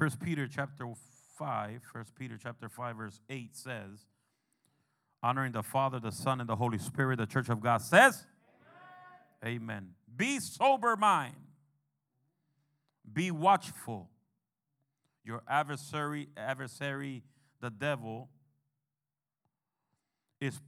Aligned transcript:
First 0.00 0.18
Peter 0.18 0.48
chapter 0.48 0.88
5, 1.36 1.82
First 1.92 2.14
Peter 2.14 2.38
chapter 2.42 2.70
5, 2.70 2.96
verse 2.96 3.20
8 3.28 3.54
says, 3.54 4.06
honoring 5.22 5.52
the 5.52 5.62
Father, 5.62 6.00
the 6.00 6.10
Son, 6.10 6.40
and 6.40 6.48
the 6.48 6.56
Holy 6.56 6.78
Spirit, 6.78 7.18
the 7.18 7.26
church 7.26 7.50
of 7.50 7.60
God 7.60 7.82
says, 7.82 8.24
Amen. 9.44 9.60
Amen. 9.60 9.88
Be 10.16 10.40
sober 10.40 10.96
mind. 10.96 11.34
Be 13.12 13.30
watchful. 13.30 14.08
Your 15.22 15.42
adversary, 15.46 16.30
adversary, 16.34 17.22
the 17.60 17.68
devil, 17.68 18.30
is 20.40 20.58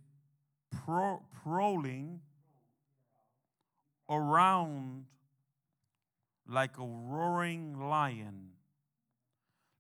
pro- 0.85 1.23
prowling 1.43 2.21
around 4.11 5.07
like 6.47 6.77
a 6.77 6.85
roaring 6.85 7.81
lion, 7.81 8.51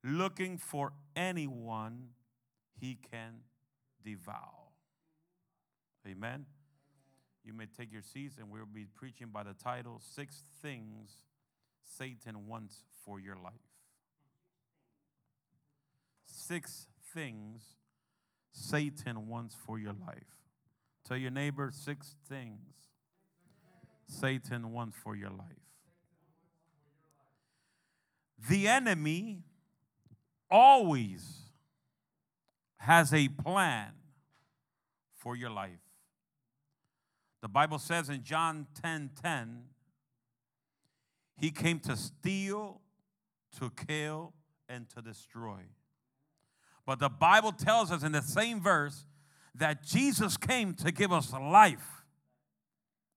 looking 0.05 0.59
for 0.59 0.92
anyone 1.15 2.09
he 2.80 2.98
can 3.10 3.41
devour. 4.05 4.37
Amen. 6.06 6.47
You 7.45 7.52
may 7.52 7.66
take 7.66 7.93
your 7.93 8.02
seats, 8.02 8.37
and 8.38 8.51
we'll 8.51 8.66
be 8.66 8.87
preaching 8.95 9.29
by 9.33 9.43
the 9.43 9.55
title 9.55 10.01
Six 10.01 10.45
Things 10.60 11.19
Satan 11.84 12.46
Wants 12.46 12.84
for 13.05 13.20
Your 13.20 13.37
Life. 13.37 13.52
Six 16.27 16.87
things 17.12 17.62
Satan 18.52 19.29
wants 19.29 19.55
for 19.66 19.79
your 19.79 19.93
life. 19.93 20.38
Tell 21.07 21.16
your 21.16 21.30
neighbor 21.30 21.71
six 21.73 22.16
things 22.29 22.74
Satan 24.07 24.73
wants 24.73 24.96
for 25.02 25.16
your 25.16 25.30
life. 25.30 25.46
The 28.48 28.69
enemy 28.69 29.45
always 30.52 31.23
has 32.77 33.15
a 33.15 33.29
plan 33.29 33.93
for 35.16 35.35
your 35.35 35.51
life. 35.51 35.80
The 37.40 37.49
Bible 37.49 37.79
says 37.79 38.09
in 38.10 38.23
John 38.23 38.66
10 38.82 39.10
10, 39.21 39.63
he 41.38 41.51
came 41.51 41.80
to 41.80 41.96
steal, 41.96 42.80
to 43.59 43.73
kill, 43.88 44.35
and 44.68 44.88
to 44.91 45.01
destroy. 45.01 45.60
But 46.87 46.98
the 46.98 47.09
Bible 47.09 47.52
tells 47.52 47.91
us 47.91 48.02
in 48.02 48.13
the 48.13 48.23
same 48.23 48.60
verse 48.60 49.07
that 49.54 49.82
Jesus 49.82 50.37
came 50.37 50.74
to 50.74 50.93
give 50.93 51.13
us 51.13 51.32
life 51.32 52.04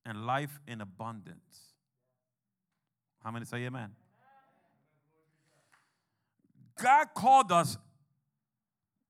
and 0.06 0.26
life 0.26 0.60
in 0.68 0.82
abundance. 0.82 1.74
How 3.24 3.32
many 3.32 3.46
say 3.46 3.66
amen? 3.66 3.92
God 6.82 7.08
called 7.16 7.52
us 7.52 7.78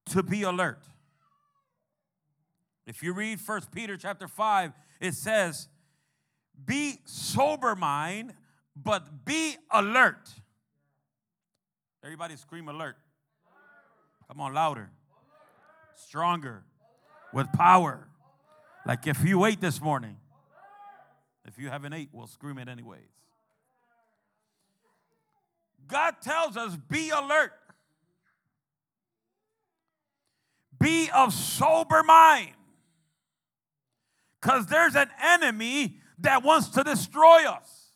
to 0.08 0.24
be 0.24 0.44
alert. 0.44 0.84
If 2.86 3.02
you 3.02 3.14
read 3.14 3.42
First 3.42 3.72
Peter 3.72 3.98
chapter 3.98 4.28
5, 4.28 4.72
it 5.02 5.14
says, 5.14 5.68
Be 6.64 7.00
sober 7.06 7.76
mind, 7.76 8.34
but 8.76 9.26
be 9.26 9.56
alert. 9.72 10.30
Everybody 12.04 12.36
scream 12.36 12.70
alert. 12.70 12.98
Come 14.28 14.42
on, 14.42 14.54
louder. 14.54 14.92
Stronger. 15.96 16.64
With 17.34 17.52
power. 17.54 18.08
Like 18.86 19.08
if 19.08 19.24
you 19.24 19.44
ate 19.46 19.60
this 19.60 19.82
morning. 19.82 20.18
If 21.46 21.58
you 21.58 21.70
haven't 21.70 21.94
ate, 21.94 22.10
we'll 22.12 22.28
scream 22.28 22.58
it 22.58 22.68
anyways. 22.68 23.15
God 25.88 26.16
tells 26.22 26.58
us 26.58 26.76
be 26.90 27.10
alert. 27.10 27.52
Be 30.80 31.10
of 31.14 31.34
sober 31.34 32.04
mind. 32.04 32.52
Because 34.42 34.68
there's 34.68 34.96
an 34.96 35.10
enemy 35.24 35.98
that 36.20 36.44
wants 36.44 36.70
to 36.70 36.84
destroy 36.84 37.48
us. 37.48 37.92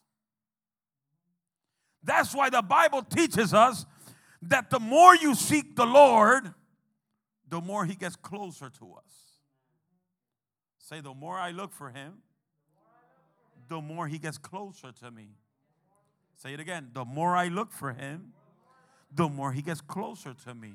That's 2.03 2.33
why 2.33 2.49
the 2.49 2.61
Bible 2.61 3.03
teaches 3.03 3.53
us 3.53 3.85
that 4.43 4.69
the 4.69 4.79
more 4.79 5.15
you 5.15 5.35
seek 5.35 5.75
the 5.75 5.85
Lord, 5.85 6.53
the 7.47 7.61
more 7.61 7.85
He 7.85 7.95
gets 7.95 8.15
closer 8.15 8.69
to 8.79 8.93
us. 8.93 9.11
Say, 10.77 11.01
the 11.01 11.13
more 11.13 11.37
I 11.37 11.51
look 11.51 11.73
for 11.73 11.89
Him, 11.89 12.13
the 13.67 13.81
more 13.81 14.07
He 14.07 14.17
gets 14.17 14.37
closer 14.37 14.91
to 14.91 15.11
me. 15.11 15.35
Say 16.41 16.53
it 16.53 16.59
again. 16.61 16.89
The 16.93 17.03
more 17.03 17.35
I 17.35 17.49
look 17.49 17.71
for 17.71 17.91
Him, 17.91 18.31
the 19.13 19.27
more 19.27 19.51
He 19.51 19.61
gets 19.61 19.81
closer 19.81 20.33
to 20.45 20.55
me. 20.55 20.71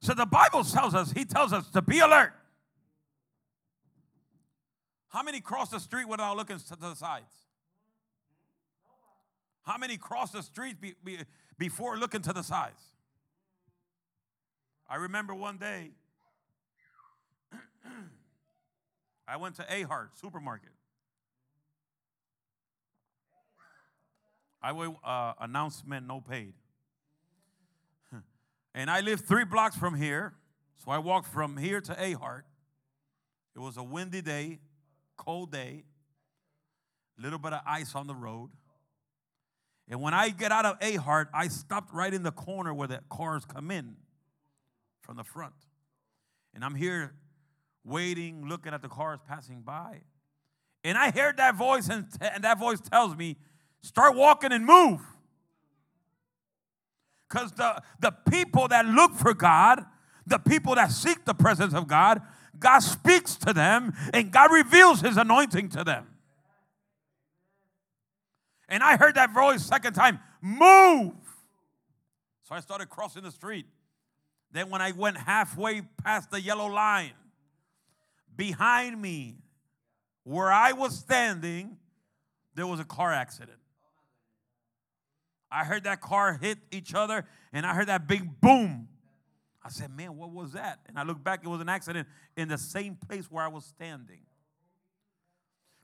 So 0.00 0.14
the 0.14 0.26
Bible 0.26 0.64
tells 0.64 0.94
us, 0.94 1.12
He 1.12 1.26
tells 1.26 1.52
us 1.52 1.68
to 1.70 1.82
be 1.82 1.98
alert. 1.98 2.32
How 5.08 5.22
many 5.22 5.40
cross 5.40 5.68
the 5.68 5.78
street 5.78 6.08
without 6.08 6.38
looking 6.38 6.58
to 6.58 6.76
the 6.76 6.94
sides? 6.94 7.34
How 9.62 9.76
many 9.76 9.98
cross 9.98 10.32
the 10.32 10.42
street 10.42 10.80
be, 10.80 10.94
be, 11.04 11.18
before 11.58 11.98
looking 11.98 12.22
to 12.22 12.32
the 12.32 12.42
sides? 12.42 12.80
I 14.88 14.96
remember 14.96 15.34
one 15.34 15.58
day 15.58 15.90
I 19.28 19.36
went 19.36 19.56
to 19.56 19.62
Ahart 19.64 20.08
supermarket. 20.18 20.72
I 24.62 24.72
will 24.72 25.00
uh, 25.02 25.32
announcement 25.40 26.06
no 26.06 26.20
paid. 26.20 26.54
and 28.74 28.90
I 28.90 29.00
live 29.00 29.20
three 29.20 29.44
blocks 29.44 29.76
from 29.76 29.94
here, 29.94 30.34
so 30.76 30.90
I 30.90 30.98
walked 30.98 31.28
from 31.28 31.56
here 31.56 31.80
to 31.80 31.94
Ahart. 31.94 32.42
It 33.56 33.58
was 33.58 33.76
a 33.76 33.82
windy 33.82 34.22
day, 34.22 34.60
cold 35.16 35.50
day, 35.52 35.84
little 37.18 37.38
bit 37.38 37.52
of 37.52 37.60
ice 37.66 37.94
on 37.94 38.06
the 38.06 38.14
road. 38.14 38.50
And 39.88 40.00
when 40.00 40.14
I 40.14 40.30
get 40.30 40.52
out 40.52 40.64
of 40.64 40.78
Ahart, 40.78 41.26
I 41.34 41.48
stopped 41.48 41.92
right 41.92 42.12
in 42.12 42.22
the 42.22 42.30
corner 42.30 42.72
where 42.72 42.88
the 42.88 43.00
cars 43.10 43.44
come 43.44 43.70
in 43.70 43.96
from 45.02 45.16
the 45.16 45.24
front. 45.24 45.54
And 46.54 46.64
I'm 46.64 46.74
here 46.74 47.14
waiting, 47.84 48.46
looking 48.48 48.72
at 48.72 48.80
the 48.80 48.88
cars 48.88 49.18
passing 49.26 49.62
by. 49.62 50.02
And 50.84 50.96
I 50.96 51.10
heard 51.10 51.36
that 51.36 51.56
voice, 51.56 51.88
and, 51.88 52.06
and 52.20 52.44
that 52.44 52.58
voice 52.58 52.80
tells 52.80 53.16
me, 53.16 53.36
start 53.82 54.16
walking 54.16 54.52
and 54.52 54.64
move. 54.64 55.00
Because 57.28 57.52
the, 57.52 57.82
the 58.00 58.12
people 58.30 58.68
that 58.68 58.86
look 58.86 59.14
for 59.14 59.34
God, 59.34 59.84
the 60.26 60.38
people 60.38 60.74
that 60.74 60.90
seek 60.90 61.24
the 61.24 61.34
presence 61.34 61.74
of 61.74 61.88
God, 61.88 62.20
God 62.58 62.80
speaks 62.80 63.36
to 63.36 63.52
them 63.52 63.94
and 64.12 64.30
God 64.30 64.52
reveals 64.52 65.00
his 65.00 65.16
anointing 65.16 65.70
to 65.70 65.84
them. 65.84 66.06
And 68.68 68.82
I 68.82 68.96
heard 68.96 69.16
that 69.16 69.34
voice 69.34 69.64
second 69.64 69.94
time, 69.94 70.20
move. 70.40 71.14
So 72.44 72.54
I 72.54 72.60
started 72.60 72.88
crossing 72.88 73.22
the 73.22 73.30
street. 73.30 73.66
Then 74.50 74.68
when 74.68 74.82
I 74.82 74.92
went 74.92 75.16
halfway 75.16 75.82
past 76.04 76.30
the 76.30 76.40
yellow 76.40 76.66
line, 76.66 77.12
behind 78.36 79.00
me, 79.00 79.36
where 80.24 80.52
I 80.52 80.72
was 80.72 80.98
standing, 80.98 81.78
there 82.54 82.66
was 82.66 82.80
a 82.80 82.84
car 82.84 83.12
accident. 83.12 83.58
I 85.52 85.64
heard 85.64 85.84
that 85.84 86.00
car 86.00 86.38
hit 86.40 86.58
each 86.70 86.94
other, 86.94 87.26
and 87.52 87.66
I 87.66 87.74
heard 87.74 87.88
that 87.88 88.06
big 88.06 88.40
boom. 88.40 88.88
I 89.64 89.68
said, 89.68 89.90
Man, 89.90 90.16
what 90.16 90.30
was 90.30 90.52
that? 90.52 90.80
And 90.88 90.98
I 90.98 91.02
looked 91.02 91.22
back, 91.22 91.40
it 91.44 91.48
was 91.48 91.60
an 91.60 91.68
accident 91.68 92.08
in 92.36 92.48
the 92.48 92.58
same 92.58 92.96
place 92.96 93.30
where 93.30 93.44
I 93.44 93.48
was 93.48 93.64
standing 93.64 94.20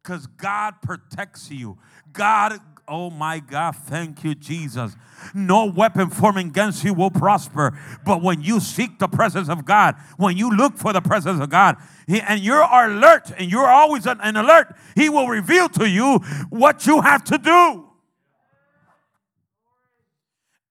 because 0.08 0.26
God 0.26 0.80
protects 0.80 1.50
you. 1.50 1.76
God, 2.14 2.58
oh 2.86 3.10
my 3.10 3.40
God, 3.40 3.76
thank 3.76 4.24
you, 4.24 4.34
Jesus. 4.34 4.96
No 5.34 5.66
weapon 5.66 6.08
forming 6.08 6.48
against 6.48 6.82
you 6.82 6.94
will 6.94 7.10
prosper. 7.10 7.78
But 8.06 8.22
when 8.22 8.40
you 8.40 8.58
seek 8.58 8.98
the 8.98 9.08
presence 9.08 9.50
of 9.50 9.66
God, 9.66 9.96
when 10.16 10.36
you 10.36 10.50
look 10.50 10.78
for 10.78 10.94
the 10.94 11.02
presence 11.02 11.42
of 11.42 11.50
God, 11.50 11.76
and 12.08 12.40
you're 12.40 12.62
alert 12.62 13.32
and 13.36 13.50
you're 13.50 13.68
always 13.68 14.06
an 14.06 14.18
alert, 14.34 14.74
He 14.96 15.10
will 15.10 15.28
reveal 15.28 15.68
to 15.70 15.86
you 15.86 16.20
what 16.48 16.86
you 16.86 17.02
have 17.02 17.22
to 17.24 17.36
do. 17.36 17.87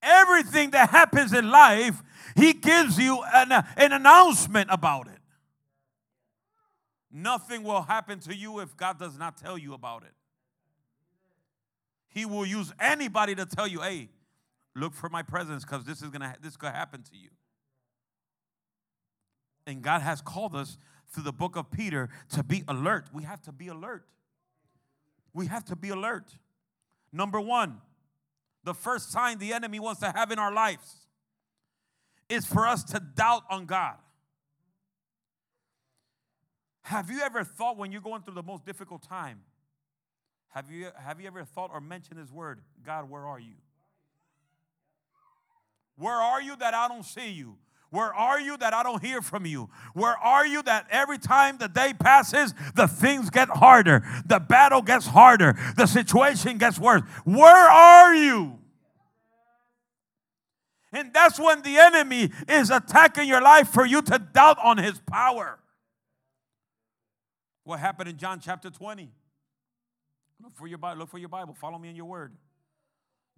Everything 0.08 0.72
that 0.72 0.90
happens 0.90 1.34
in 1.34 1.52
life, 1.52 2.02
He 2.36 2.54
gives 2.54 2.98
you 2.98 3.22
an, 3.34 3.52
an 3.52 3.92
announcement 3.92 4.70
about 4.72 5.08
it. 5.08 5.20
Nothing 7.12 7.64
will 7.64 7.82
happen 7.82 8.20
to 8.22 8.36
you 8.36 8.60
if 8.60 8.76
God 8.78 9.00
does 9.00 9.18
not 9.18 9.38
tell 9.38 9.58
you 9.58 9.74
about 9.74 10.04
it. 10.04 10.14
He 12.10 12.26
will 12.26 12.46
use 12.46 12.72
anybody 12.80 13.36
to 13.36 13.46
tell 13.46 13.68
you, 13.68 13.82
hey, 13.82 14.10
look 14.76 14.94
for 14.94 15.10
my 15.10 15.24
presence 15.24 15.64
because 15.64 15.84
this 15.84 16.02
is 16.02 16.10
gonna 16.10 16.36
this 16.42 16.56
could 16.56 16.72
happen 16.72 17.04
to 17.04 17.18
you. 17.18 17.30
And 19.66 19.82
God 19.82 20.02
has 20.02 20.22
called 20.22 20.56
us 20.56 20.78
through 21.10 21.24
the 21.24 21.34
book 21.34 21.56
of 21.56 21.70
Peter 21.72 22.10
to 22.30 22.44
be 22.44 22.64
alert. 22.68 23.10
We 23.14 23.24
have 23.24 23.42
to 23.44 23.52
be 23.52 23.68
alert. 23.68 24.06
We 25.34 25.48
have 25.48 25.66
to 25.66 25.76
be 25.76 25.90
alert. 25.90 26.38
Number 27.12 27.40
one, 27.40 27.82
the 28.68 28.74
first 28.74 29.14
sign 29.14 29.40
the 29.40 29.54
enemy 29.54 29.80
wants 29.80 30.02
to 30.02 30.12
have 30.12 30.30
in 30.30 30.38
our 30.38 30.54
lives 30.54 31.08
is 32.28 32.46
for 32.46 32.68
us 32.68 32.84
to 32.84 33.00
doubt 33.00 33.44
on 33.50 33.66
God. 33.66 33.96
Have 36.82 37.10
you 37.10 37.22
ever 37.22 37.46
thought 37.46 37.78
when 37.78 37.94
you're 37.94 38.02
going 38.02 38.24
through 38.24 38.34
the 38.34 38.44
most 38.44 38.66
difficult 38.66 39.08
time? 39.08 39.40
Have 40.50 40.70
you, 40.70 40.90
have 41.02 41.22
you 41.22 41.28
ever 41.28 41.46
thought 41.46 41.70
or 41.74 41.80
mentioned 41.80 42.20
this 42.20 42.30
word, 42.30 42.60
God, 42.86 43.10
where 43.10 43.26
are 43.26 43.40
you? 43.40 43.54
Where 45.96 46.16
are 46.16 46.42
you 46.42 46.58
that 46.58 46.74
I 46.74 46.90
don't 46.90 47.06
see 47.06 47.30
you? 47.30 47.56
Where 47.90 48.14
are 48.14 48.40
you 48.40 48.58
that 48.58 48.74
I 48.74 48.84
don't 48.84 49.02
hear 49.04 49.22
from 49.22 49.46
you? 49.46 49.70
Where 49.94 50.18
are 50.18 50.46
you 50.46 50.62
that 50.64 50.88
every 50.92 51.18
time 51.18 51.58
the 51.58 51.70
day 51.70 51.94
passes, 51.98 52.54
the 52.76 52.88
things 52.88 53.30
get 53.30 53.48
harder, 53.50 54.04
the 54.26 54.40
battle 54.40 54.82
gets 54.82 55.08
harder, 55.08 55.58
the 55.78 55.86
situation 55.86 56.58
gets 56.58 56.78
worse? 56.78 57.02
Where 57.24 57.70
are 57.70 58.14
you? 58.14 58.60
And 60.92 61.14
that's 61.14 61.40
when 61.40 61.62
the 61.62 61.78
enemy 61.78 62.32
is 62.48 62.72
attacking 62.72 63.28
your 63.28 63.42
life 63.42 63.70
for 63.70 63.86
you 63.86 64.02
to 64.02 64.20
doubt 64.20 64.58
on 64.64 64.78
his 64.78 65.00
power. 65.00 65.60
What 67.64 67.80
happened 67.80 68.10
in 68.10 68.18
John 68.18 68.40
chapter 68.40 68.70
20? 68.70 69.12
Look 70.42 70.56
for 70.56 70.68
your 70.68 70.78
Bible, 70.78 71.00
look 71.00 71.10
for 71.10 71.18
your 71.18 71.30
Bible. 71.30 71.54
Follow 71.54 71.78
me 71.78 71.90
in 71.90 71.96
your 71.96 72.06
word. 72.06 72.34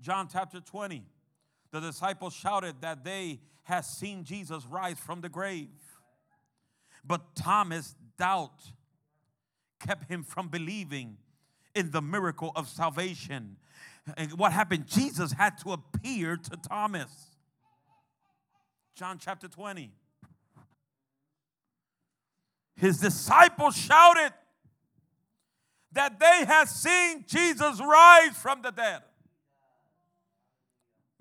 John 0.02 0.28
chapter 0.31 0.60
20. 0.60 1.04
The 1.72 1.80
disciples 1.80 2.34
shouted 2.34 2.75
that 2.81 3.04
they 3.04 3.40
had 3.69 3.86
seen 3.86 4.24
Jesus 4.24 4.66
rise 4.66 5.00
from 5.00 5.21
the 5.21 5.30
grave. 5.30 5.69
But 7.06 7.36
Thomas' 7.36 7.95
doubt 8.18 8.71
kept 9.80 10.10
him 10.10 10.24
from 10.24 10.50
believing 10.50 11.18
in 11.74 11.92
the 11.92 12.01
miracle 12.01 12.51
of 12.56 12.68
salvation. 12.68 13.56
And 14.18 14.33
what 14.33 14.51
happened? 14.51 14.88
Jesus 14.88 15.31
had 15.31 15.57
to 15.60 15.71
appear 15.71 16.36
to 16.36 16.57
Thomas. 16.57 17.12
John 18.95 19.18
chapter 19.19 19.48
20. 19.48 19.92
His 22.75 23.00
disciples 23.00 23.77
shouted 23.77 24.33
that 25.92 26.19
they 26.19 26.45
had 26.45 26.68
seen 26.68 27.24
Jesus 27.27 27.80
rise 27.80 28.36
from 28.36 28.62
the 28.62 28.71
dead. 28.71 29.01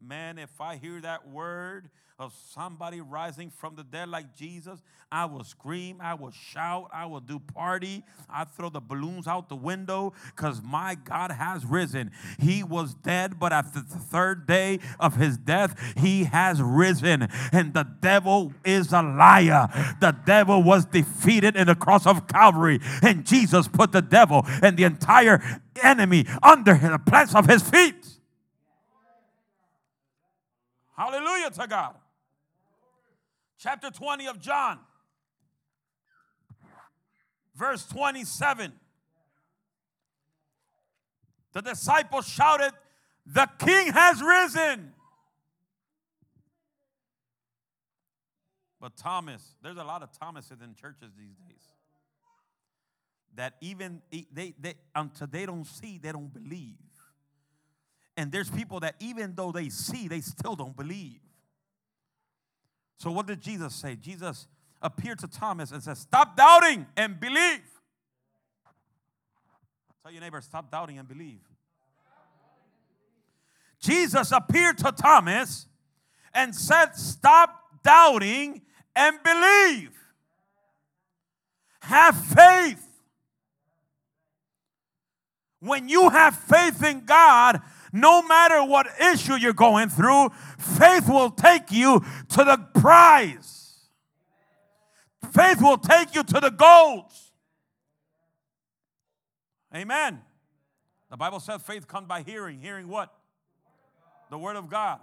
Man, 0.00 0.38
if 0.38 0.60
I 0.60 0.76
hear 0.76 1.00
that 1.00 1.28
word 1.28 1.90
of 2.20 2.32
somebody 2.52 3.00
rising 3.00 3.50
from 3.50 3.74
the 3.74 3.82
dead 3.82 4.08
like 4.08 4.36
Jesus, 4.36 4.80
I 5.10 5.24
will 5.24 5.42
scream, 5.42 5.98
I 6.00 6.14
will 6.14 6.30
shout, 6.30 6.88
I 6.92 7.06
will 7.06 7.20
do 7.20 7.38
party, 7.38 8.04
I 8.28 8.44
throw 8.44 8.70
the 8.70 8.80
balloons 8.80 9.26
out 9.26 9.48
the 9.48 9.56
window 9.56 10.12
because 10.34 10.62
my 10.62 10.96
God 10.96 11.32
has 11.32 11.64
risen. 11.64 12.10
He 12.38 12.62
was 12.62 12.94
dead, 12.94 13.38
but 13.40 13.52
after 13.52 13.80
the 13.80 13.98
third 13.98 14.46
day 14.46 14.78
of 15.00 15.16
his 15.16 15.36
death, 15.36 15.76
he 15.96 16.24
has 16.24 16.62
risen. 16.62 17.28
And 17.52 17.74
the 17.74 17.86
devil 18.00 18.52
is 18.64 18.92
a 18.92 19.02
liar. 19.02 19.68
The 20.00 20.16
devil 20.26 20.62
was 20.62 20.84
defeated 20.84 21.56
in 21.56 21.66
the 21.66 21.74
cross 21.74 22.06
of 22.06 22.28
Calvary, 22.28 22.80
and 23.02 23.26
Jesus 23.26 23.66
put 23.66 23.92
the 23.92 24.02
devil 24.02 24.42
and 24.62 24.76
the 24.76 24.84
entire 24.84 25.42
enemy 25.82 26.26
under 26.42 26.74
the 26.74 26.98
plants 26.98 27.34
of 27.34 27.46
his 27.46 27.62
feet. 27.62 28.17
Hallelujah 30.98 31.50
to 31.50 31.66
God. 31.68 31.94
Chapter 33.56 33.88
20 33.88 34.26
of 34.26 34.40
John, 34.40 34.80
verse 37.54 37.86
27. 37.86 38.72
The 41.52 41.62
disciples 41.62 42.26
shouted, 42.26 42.72
The 43.24 43.48
king 43.60 43.92
has 43.92 44.20
risen. 44.20 44.92
But 48.80 48.96
Thomas, 48.96 49.54
there's 49.62 49.76
a 49.76 49.84
lot 49.84 50.02
of 50.02 50.10
Thomases 50.18 50.58
in 50.62 50.74
churches 50.74 51.12
these 51.16 51.36
days. 51.36 51.62
That 53.36 53.54
even 53.60 54.02
they, 54.32 54.54
they 54.58 54.74
until 54.96 55.28
they 55.28 55.46
don't 55.46 55.64
see, 55.64 55.98
they 56.02 56.10
don't 56.10 56.32
believe. 56.32 56.74
And 58.18 58.32
there's 58.32 58.50
people 58.50 58.80
that 58.80 58.96
even 58.98 59.36
though 59.36 59.52
they 59.52 59.68
see, 59.68 60.08
they 60.08 60.20
still 60.20 60.56
don't 60.56 60.76
believe. 60.76 61.20
So 62.98 63.12
what 63.12 63.28
did 63.28 63.40
Jesus 63.40 63.76
say? 63.76 63.94
Jesus 63.94 64.48
appeared 64.82 65.20
to 65.20 65.28
Thomas 65.28 65.70
and 65.70 65.80
said, 65.80 65.96
Stop 65.96 66.36
doubting 66.36 66.84
and 66.96 67.20
believe. 67.20 67.62
Tell 70.02 70.10
your 70.10 70.20
neighbor, 70.20 70.40
stop 70.40 70.68
doubting 70.68 70.98
and 70.98 71.06
believe. 71.06 71.38
Jesus 73.80 74.32
appeared 74.32 74.78
to 74.78 74.90
Thomas 74.90 75.68
and 76.34 76.52
said, 76.52 76.96
Stop 76.96 77.54
doubting 77.84 78.62
and 78.96 79.16
believe. 79.22 79.92
Have 81.82 82.16
faith. 82.16 82.84
When 85.60 85.88
you 85.88 86.08
have 86.08 86.36
faith 86.36 86.82
in 86.82 87.04
God, 87.04 87.62
no 88.00 88.22
matter 88.22 88.62
what 88.64 88.86
issue 89.12 89.34
you're 89.34 89.52
going 89.52 89.88
through, 89.88 90.30
faith 90.58 91.08
will 91.08 91.30
take 91.30 91.70
you 91.70 92.04
to 92.30 92.44
the 92.44 92.66
prize. 92.80 93.88
Faith 95.32 95.60
will 95.60 95.78
take 95.78 96.14
you 96.14 96.22
to 96.22 96.40
the 96.40 96.50
goals. 96.50 97.32
Amen. 99.74 100.20
The 101.10 101.16
Bible 101.16 101.40
says 101.40 101.62
faith 101.62 101.86
comes 101.86 102.06
by 102.06 102.22
hearing. 102.22 102.60
Hearing 102.60 102.88
what? 102.88 103.12
The 104.30 104.38
Word 104.38 104.56
of 104.56 104.68
God. 104.68 105.00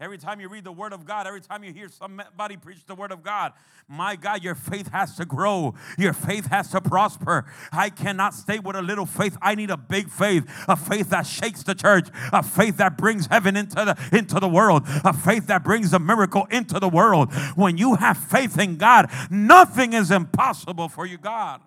Every 0.00 0.18
time 0.18 0.40
you 0.40 0.48
read 0.48 0.64
the 0.64 0.72
Word 0.72 0.92
of 0.92 1.06
God, 1.06 1.28
every 1.28 1.40
time 1.40 1.62
you 1.62 1.72
hear 1.72 1.88
somebody 1.88 2.56
preach 2.56 2.84
the 2.84 2.96
Word 2.96 3.12
of 3.12 3.22
God, 3.22 3.52
my 3.86 4.16
God, 4.16 4.42
your 4.42 4.56
faith 4.56 4.88
has 4.88 5.16
to 5.16 5.24
grow. 5.24 5.74
Your 5.96 6.12
faith 6.12 6.46
has 6.46 6.68
to 6.72 6.80
prosper. 6.80 7.44
I 7.70 7.90
cannot 7.90 8.34
stay 8.34 8.58
with 8.58 8.74
a 8.74 8.82
little 8.82 9.06
faith. 9.06 9.38
I 9.40 9.54
need 9.54 9.70
a 9.70 9.76
big 9.76 10.10
faith, 10.10 10.50
a 10.66 10.74
faith 10.74 11.10
that 11.10 11.28
shakes 11.28 11.62
the 11.62 11.76
church, 11.76 12.08
a 12.32 12.42
faith 12.42 12.78
that 12.78 12.98
brings 12.98 13.26
heaven 13.26 13.56
into 13.56 13.76
the, 13.76 14.16
into 14.16 14.40
the 14.40 14.48
world, 14.48 14.82
a 15.04 15.12
faith 15.12 15.46
that 15.46 15.62
brings 15.62 15.92
a 15.92 16.00
miracle 16.00 16.48
into 16.50 16.80
the 16.80 16.88
world. 16.88 17.32
When 17.54 17.78
you 17.78 17.94
have 17.94 18.18
faith 18.18 18.58
in 18.58 18.76
God, 18.76 19.08
nothing 19.30 19.92
is 19.92 20.10
impossible 20.10 20.88
for 20.88 21.06
you, 21.06 21.18
God. 21.18 21.60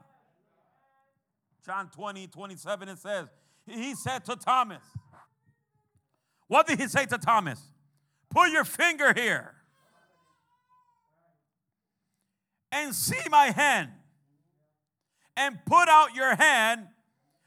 John 1.65 1.89
20, 1.95 2.27
27, 2.27 2.89
it 2.89 2.99
says, 2.99 3.27
He 3.65 3.95
said 3.95 4.25
to 4.25 4.35
Thomas, 4.35 4.83
What 6.47 6.67
did 6.67 6.79
he 6.79 6.89
say 6.89 7.05
to 7.05 7.17
Thomas? 7.17 7.61
Put 8.37 8.51
your 8.51 8.65
finger 8.65 9.13
here 9.15 9.55
and 12.71 12.93
see 12.93 13.27
my 13.31 13.47
hand. 13.47 13.89
And 15.35 15.57
put 15.65 15.89
out 15.89 16.13
your 16.13 16.35
hand 16.35 16.85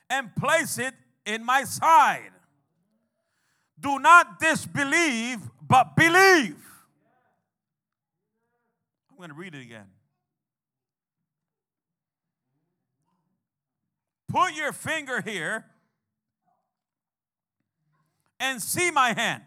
and 0.09 0.35
place 0.35 0.79
it 0.79 0.95
in 1.25 1.45
my 1.45 1.63
side. 1.63 2.33
Do 3.79 4.01
not 4.01 4.41
disbelieve, 4.41 5.39
but 5.63 5.95
believe. 5.95 6.57
I'm 9.13 9.17
going 9.17 9.29
to 9.29 9.37
read 9.37 9.55
it 9.55 9.63
again. 9.63 9.87
Put 14.29 14.55
your 14.57 14.73
finger 14.73 15.21
here 15.21 15.67
and 18.41 18.61
see 18.61 18.91
my 18.91 19.13
hand. 19.13 19.45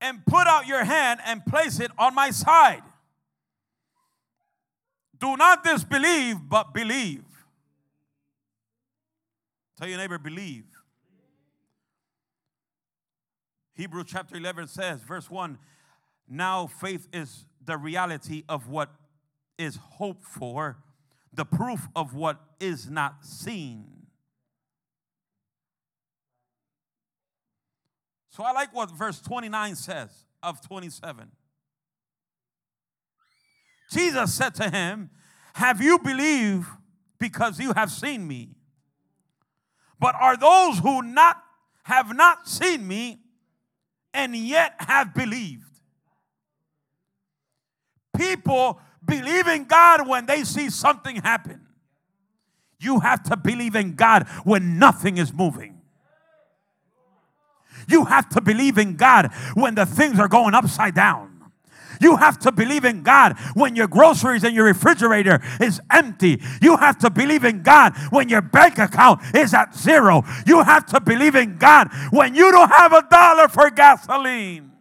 And 0.00 0.24
put 0.26 0.46
out 0.46 0.66
your 0.66 0.84
hand 0.84 1.20
and 1.24 1.44
place 1.44 1.80
it 1.80 1.90
on 1.98 2.14
my 2.14 2.30
side. 2.30 2.82
Do 5.18 5.36
not 5.36 5.64
disbelieve, 5.64 6.36
but 6.48 6.74
believe. 6.74 7.24
Tell 9.78 9.88
your 9.88 9.98
neighbor, 9.98 10.18
believe. 10.18 10.64
Hebrew 13.74 14.04
chapter 14.04 14.36
11 14.36 14.68
says, 14.68 15.02
verse 15.02 15.30
1 15.30 15.58
Now 16.28 16.66
faith 16.66 17.08
is 17.12 17.44
the 17.64 17.76
reality 17.76 18.44
of 18.48 18.68
what 18.68 18.90
is 19.58 19.76
hoped 19.76 20.24
for, 20.24 20.78
the 21.32 21.44
proof 21.44 21.88
of 21.94 22.14
what 22.14 22.40
is 22.58 22.88
not 22.88 23.24
seen. 23.24 23.95
So 28.36 28.44
I 28.44 28.52
like 28.52 28.74
what 28.74 28.90
verse 28.90 29.18
29 29.22 29.76
says 29.76 30.10
of 30.42 30.60
27. 30.60 31.30
Jesus 33.90 34.34
said 34.34 34.54
to 34.56 34.68
him, 34.68 35.08
Have 35.54 35.80
you 35.80 35.98
believed 35.98 36.66
because 37.18 37.58
you 37.58 37.72
have 37.72 37.90
seen 37.90 38.28
me? 38.28 38.50
But 39.98 40.16
are 40.16 40.36
those 40.36 40.80
who 40.80 41.00
not 41.00 41.42
have 41.84 42.14
not 42.14 42.46
seen 42.46 42.86
me 42.86 43.20
and 44.12 44.36
yet 44.36 44.74
have 44.80 45.14
believed? 45.14 45.80
People 48.18 48.78
believe 49.02 49.46
in 49.46 49.64
God 49.64 50.06
when 50.06 50.26
they 50.26 50.44
see 50.44 50.68
something 50.68 51.16
happen. 51.16 51.62
You 52.78 53.00
have 53.00 53.22
to 53.30 53.36
believe 53.38 53.74
in 53.74 53.94
God 53.94 54.28
when 54.44 54.78
nothing 54.78 55.16
is 55.16 55.32
moving. 55.32 55.75
You 57.88 58.04
have 58.04 58.28
to 58.30 58.40
believe 58.40 58.78
in 58.78 58.96
God 58.96 59.32
when 59.54 59.74
the 59.74 59.86
things 59.86 60.18
are 60.18 60.28
going 60.28 60.54
upside 60.54 60.94
down. 60.94 61.36
You 62.00 62.16
have 62.16 62.38
to 62.40 62.52
believe 62.52 62.84
in 62.84 63.02
God 63.02 63.38
when 63.54 63.76
your 63.76 63.86
groceries 63.86 64.44
and 64.44 64.54
your 64.54 64.66
refrigerator 64.66 65.40
is 65.60 65.80
empty. 65.90 66.42
You 66.60 66.76
have 66.76 66.98
to 66.98 67.10
believe 67.10 67.44
in 67.44 67.62
God 67.62 67.94
when 68.10 68.28
your 68.28 68.42
bank 68.42 68.78
account 68.78 69.22
is 69.34 69.54
at 69.54 69.74
zero. 69.74 70.22
You 70.46 70.62
have 70.62 70.86
to 70.86 71.00
believe 71.00 71.34
in 71.34 71.56
God 71.56 71.88
when 72.10 72.34
you 72.34 72.50
don't 72.50 72.70
have 72.70 72.92
a 72.92 73.06
dollar 73.08 73.48
for 73.48 73.70
gasoline. 73.70 74.72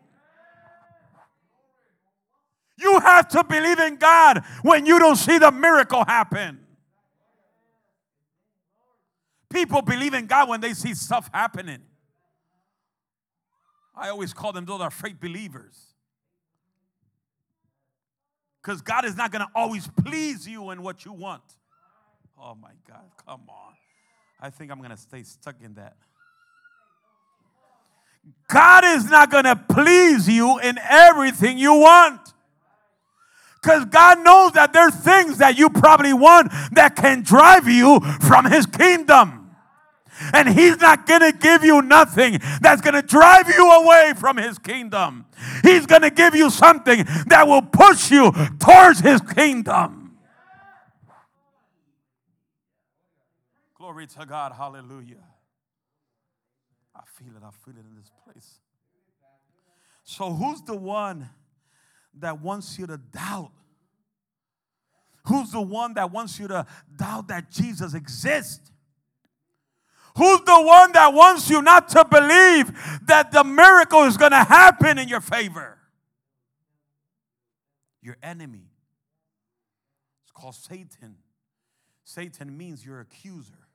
You 2.77 2.99
have 2.99 3.29
to 3.29 3.43
believe 3.43 3.79
in 3.79 3.95
God 3.95 4.43
when 4.61 4.85
you 4.85 4.99
don't 4.99 5.15
see 5.15 5.37
the 5.37 5.51
miracle 5.51 6.03
happen. 6.03 6.59
People 9.49 9.81
believe 9.81 10.13
in 10.13 10.25
God 10.25 10.49
when 10.49 10.59
they 10.59 10.73
see 10.73 10.93
stuff 10.93 11.29
happening. 11.33 11.79
I 13.97 14.09
always 14.09 14.33
call 14.33 14.51
them 14.51 14.65
those 14.65 14.81
are 14.81 14.91
fake 14.91 15.19
believers. 15.19 15.77
Because 18.61 18.81
God 18.81 19.05
is 19.05 19.15
not 19.15 19.31
going 19.31 19.45
to 19.45 19.51
always 19.53 19.87
please 20.03 20.47
you 20.47 20.71
in 20.71 20.81
what 20.81 21.05
you 21.05 21.13
want. 21.13 21.43
Oh 22.41 22.55
my 22.55 22.71
God, 22.87 23.05
come 23.25 23.41
on. 23.47 23.73
I 24.41 24.49
think 24.49 24.71
I'm 24.71 24.79
going 24.79 24.89
to 24.89 24.97
stay 24.97 25.23
stuck 25.23 25.55
in 25.63 25.75
that. 25.75 25.95
God 28.47 28.83
is 28.83 29.09
not 29.09 29.29
going 29.29 29.43
to 29.43 29.55
please 29.55 30.27
you 30.27 30.59
in 30.59 30.79
everything 30.79 31.57
you 31.57 31.73
want. 31.75 32.33
Because 33.61 33.85
God 33.85 34.23
knows 34.23 34.51
that 34.53 34.73
there's 34.73 34.95
things 34.95 35.39
that 35.39 35.57
you 35.57 35.69
probably 35.69 36.13
want 36.13 36.51
that 36.73 36.95
can 36.95 37.21
drive 37.23 37.67
you 37.67 37.99
from 38.21 38.45
His 38.45 38.65
kingdom. 38.65 39.44
And 40.33 40.49
He's 40.49 40.79
not 40.79 41.05
going 41.05 41.21
to 41.21 41.31
give 41.31 41.63
you 41.63 41.81
nothing 41.81 42.39
that's 42.61 42.81
going 42.81 42.93
to 42.93 43.01
drive 43.01 43.47
you 43.49 43.71
away 43.71 44.13
from 44.15 44.37
His 44.37 44.57
kingdom. 44.57 45.25
He's 45.63 45.85
going 45.85 46.01
to 46.01 46.09
give 46.09 46.35
you 46.35 46.49
something 46.49 47.05
that 47.27 47.47
will 47.47 47.61
push 47.61 48.11
you 48.11 48.31
towards 48.59 48.99
His 48.99 49.21
kingdom. 49.21 50.17
Glory 53.77 54.07
to 54.07 54.25
God. 54.25 54.53
Hallelujah. 54.53 55.23
I 56.95 57.01
feel 57.05 57.35
it. 57.35 57.43
I 57.45 57.51
feel 57.51 57.75
it 57.75 57.85
in 57.89 57.95
this 57.95 58.11
place. 58.23 58.59
So, 60.03 60.31
who's 60.31 60.61
the 60.61 60.75
one? 60.75 61.29
that 62.19 62.41
wants 62.41 62.77
you 62.79 62.87
to 62.87 62.97
doubt? 62.97 63.51
Who's 65.25 65.51
the 65.51 65.61
one 65.61 65.95
that 65.95 66.11
wants 66.11 66.39
you 66.39 66.47
to 66.47 66.65
doubt 66.95 67.27
that 67.29 67.49
Jesus 67.49 67.93
exists? 67.93 68.71
Who's 70.17 70.41
the 70.41 70.61
one 70.61 70.93
that 70.93 71.13
wants 71.13 71.49
you 71.49 71.61
not 71.61 71.89
to 71.89 72.05
believe 72.05 72.71
that 73.07 73.31
the 73.31 73.43
miracle 73.43 74.03
is 74.03 74.15
going 74.15 74.31
to 74.31 74.43
happen 74.43 74.97
in 74.97 75.07
your 75.09 75.19
favor? 75.19 75.77
Your 78.01 78.15
enemy. 78.23 78.69
It's 80.23 80.31
called 80.31 80.55
Satan. 80.55 81.17
Satan 82.05 82.57
means 82.57 82.85
your 82.85 83.01
accuser, 83.01 83.67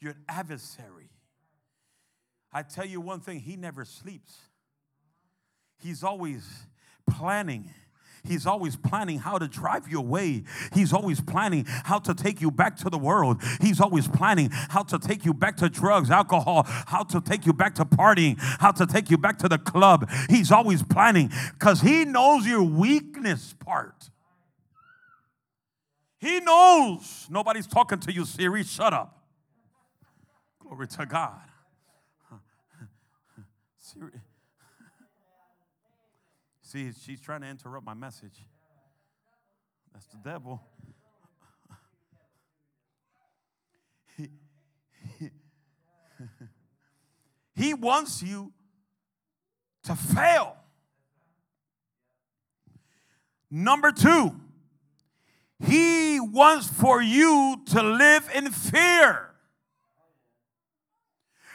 your 0.00 0.14
adversary. 0.28 1.10
I 2.52 2.62
tell 2.62 2.86
you 2.86 3.00
one 3.00 3.20
thing, 3.20 3.40
he 3.40 3.56
never 3.56 3.84
sleeps. 3.84 4.38
He's 5.80 6.02
always 6.02 6.48
planning. 7.08 7.70
He's 8.24 8.46
always 8.46 8.76
planning 8.76 9.18
how 9.18 9.38
to 9.38 9.48
drive 9.48 9.88
you 9.88 9.98
away. 9.98 10.44
He's 10.72 10.92
always 10.92 11.20
planning 11.20 11.64
how 11.66 11.98
to 12.00 12.14
take 12.14 12.40
you 12.40 12.50
back 12.50 12.76
to 12.78 12.90
the 12.90 12.98
world. 12.98 13.42
He's 13.60 13.80
always 13.80 14.08
planning 14.08 14.50
how 14.50 14.82
to 14.84 14.98
take 14.98 15.24
you 15.24 15.34
back 15.34 15.56
to 15.58 15.68
drugs, 15.68 16.10
alcohol, 16.10 16.64
how 16.66 17.04
to 17.04 17.20
take 17.20 17.46
you 17.46 17.52
back 17.52 17.74
to 17.76 17.84
partying, 17.84 18.36
how 18.38 18.72
to 18.72 18.86
take 18.86 19.10
you 19.10 19.18
back 19.18 19.38
to 19.38 19.48
the 19.48 19.58
club. 19.58 20.10
He's 20.28 20.50
always 20.50 20.82
planning 20.82 21.30
because 21.52 21.80
he 21.80 22.04
knows 22.04 22.46
your 22.46 22.62
weakness 22.62 23.54
part. 23.58 24.10
He 26.18 26.40
knows. 26.40 27.26
Nobody's 27.30 27.66
talking 27.66 28.00
to 28.00 28.12
you, 28.12 28.24
Siri. 28.24 28.64
Shut 28.64 28.92
up. 28.92 29.22
Glory 30.60 30.88
to 30.88 31.06
God. 31.06 31.40
Siri. 33.78 34.20
See, 36.70 36.92
she's 36.92 37.18
trying 37.18 37.40
to 37.40 37.46
interrupt 37.46 37.86
my 37.86 37.94
message. 37.94 38.44
That's 39.90 40.04
the 40.08 40.18
devil. 40.22 40.60
He, 44.14 44.28
he, 45.18 45.30
he 47.56 47.72
wants 47.72 48.22
you 48.22 48.52
to 49.84 49.94
fail. 49.94 50.58
Number 53.50 53.90
two, 53.90 54.38
he 55.64 56.20
wants 56.20 56.68
for 56.68 57.00
you 57.00 57.62
to 57.70 57.82
live 57.82 58.28
in 58.34 58.50
fear. 58.50 59.27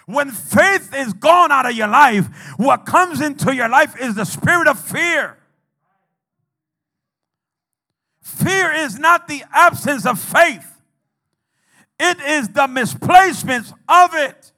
When 0.06 0.32
faith 0.32 0.94
is 0.94 1.14
gone 1.14 1.52
out 1.52 1.66
of 1.66 1.74
your 1.74 1.88
life, 1.88 2.28
what 2.58 2.86
comes 2.86 3.22
into 3.22 3.54
your 3.56 3.70
life 3.70 4.00
is 4.00 4.16
the 4.16 4.26
spirit 4.26 4.68
of 4.68 4.80
fear. 4.80 5.38
Fear 8.22 8.72
is 8.74 8.98
not 8.98 9.28
the 9.28 9.44
absence 9.54 10.06
of 10.06 10.20
faith, 10.20 10.82
it 12.00 12.20
is 12.22 12.50
the 12.50 12.68
misplacement 12.68 13.72
of 13.88 14.14
it. 14.14 14.53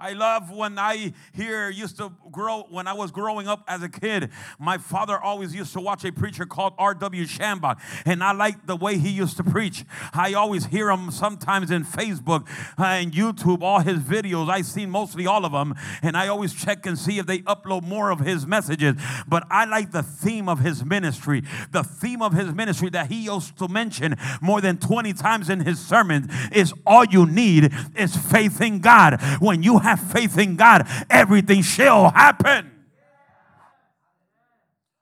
I 0.00 0.14
love 0.14 0.50
when 0.50 0.78
I 0.78 1.12
hear 1.34 1.68
used 1.68 1.98
to 1.98 2.10
grow 2.32 2.66
when 2.70 2.86
I 2.86 2.94
was 2.94 3.10
growing 3.10 3.46
up 3.46 3.64
as 3.68 3.82
a 3.82 3.88
kid. 3.88 4.30
My 4.58 4.78
father 4.78 5.20
always 5.20 5.54
used 5.54 5.74
to 5.74 5.80
watch 5.80 6.06
a 6.06 6.10
preacher 6.10 6.46
called 6.46 6.72
R.W. 6.78 7.26
Schambach, 7.26 7.78
and 8.06 8.24
I 8.24 8.32
like 8.32 8.66
the 8.66 8.76
way 8.76 8.96
he 8.96 9.10
used 9.10 9.36
to 9.36 9.44
preach. 9.44 9.84
I 10.14 10.32
always 10.32 10.66
hear 10.66 10.88
him 10.88 11.10
sometimes 11.10 11.70
in 11.70 11.84
Facebook 11.84 12.48
and 12.78 13.12
YouTube, 13.12 13.60
all 13.60 13.80
his 13.80 13.98
videos. 13.98 14.48
I've 14.48 14.64
seen 14.64 14.88
mostly 14.88 15.26
all 15.26 15.44
of 15.44 15.52
them, 15.52 15.74
and 16.00 16.16
I 16.16 16.28
always 16.28 16.54
check 16.54 16.86
and 16.86 16.98
see 16.98 17.18
if 17.18 17.26
they 17.26 17.40
upload 17.40 17.82
more 17.82 18.10
of 18.10 18.20
his 18.20 18.46
messages. 18.46 18.96
But 19.28 19.46
I 19.50 19.66
like 19.66 19.92
the 19.92 20.02
theme 20.02 20.48
of 20.48 20.60
his 20.60 20.82
ministry. 20.82 21.42
The 21.72 21.84
theme 21.84 22.22
of 22.22 22.32
his 22.32 22.54
ministry 22.54 22.88
that 22.90 23.10
he 23.10 23.24
used 23.24 23.58
to 23.58 23.68
mention 23.68 24.16
more 24.40 24.62
than 24.62 24.78
20 24.78 25.12
times 25.12 25.50
in 25.50 25.60
his 25.60 25.78
sermons 25.78 26.32
is 26.52 26.72
all 26.86 27.04
you 27.04 27.26
need 27.26 27.70
is 27.96 28.16
faith 28.16 28.62
in 28.62 28.80
God. 28.80 29.20
When 29.40 29.62
you 29.62 29.78
have 29.78 29.89
have 29.90 30.12
faith 30.12 30.38
in 30.38 30.56
God, 30.56 30.86
everything 31.08 31.62
shall 31.62 32.10
happen. 32.10 32.70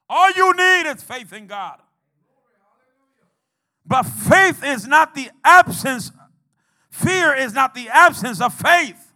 All 0.08 0.30
you 0.32 0.52
need 0.54 0.90
is 0.90 1.02
faith 1.02 1.32
in 1.32 1.46
God. 1.46 1.78
But 3.84 4.04
faith 4.04 4.64
is 4.64 4.86
not 4.86 5.14
the 5.14 5.30
absence, 5.44 6.10
fear 6.90 7.34
is 7.34 7.52
not 7.52 7.74
the 7.74 7.88
absence 7.88 8.40
of 8.40 8.54
faith. 8.54 9.12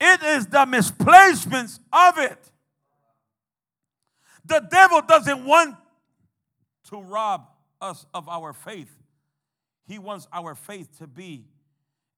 It 0.00 0.22
is 0.22 0.46
the 0.46 0.66
misplacements 0.66 1.78
of 1.92 2.18
it. 2.18 2.38
The 4.44 4.66
devil 4.70 5.00
doesn't 5.02 5.44
want 5.44 5.76
to 6.90 7.00
rob 7.00 7.46
us 7.80 8.04
of 8.12 8.28
our 8.28 8.52
faith. 8.52 8.90
He 9.86 9.98
wants 9.98 10.26
our 10.32 10.54
faith 10.54 10.98
to 10.98 11.06
be 11.06 11.44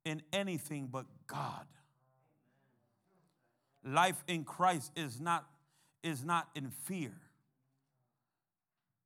in 0.05 0.23
anything 0.33 0.89
but 0.91 1.07
God 1.27 1.67
life 3.85 4.23
in 4.27 4.45
Christ 4.45 4.93
is 4.97 5.21
not, 5.21 5.47
is 6.03 6.25
not 6.25 6.49
in 6.55 6.71
fear. 6.71 7.13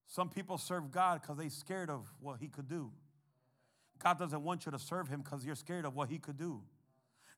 Some 0.06 0.28
people 0.28 0.56
serve 0.56 0.90
God 0.90 1.20
because 1.20 1.36
they're 1.36 1.50
scared 1.50 1.90
of 1.90 2.10
what 2.20 2.38
He 2.40 2.48
could 2.48 2.68
do. 2.68 2.90
God 3.98 4.18
doesn't 4.18 4.42
want 4.42 4.64
you 4.64 4.72
to 4.72 4.78
serve 4.78 5.08
Him 5.08 5.20
because 5.22 5.44
you're 5.44 5.54
scared 5.54 5.84
of 5.84 5.94
what 5.94 6.08
He 6.08 6.18
could 6.18 6.38
do. 6.38 6.62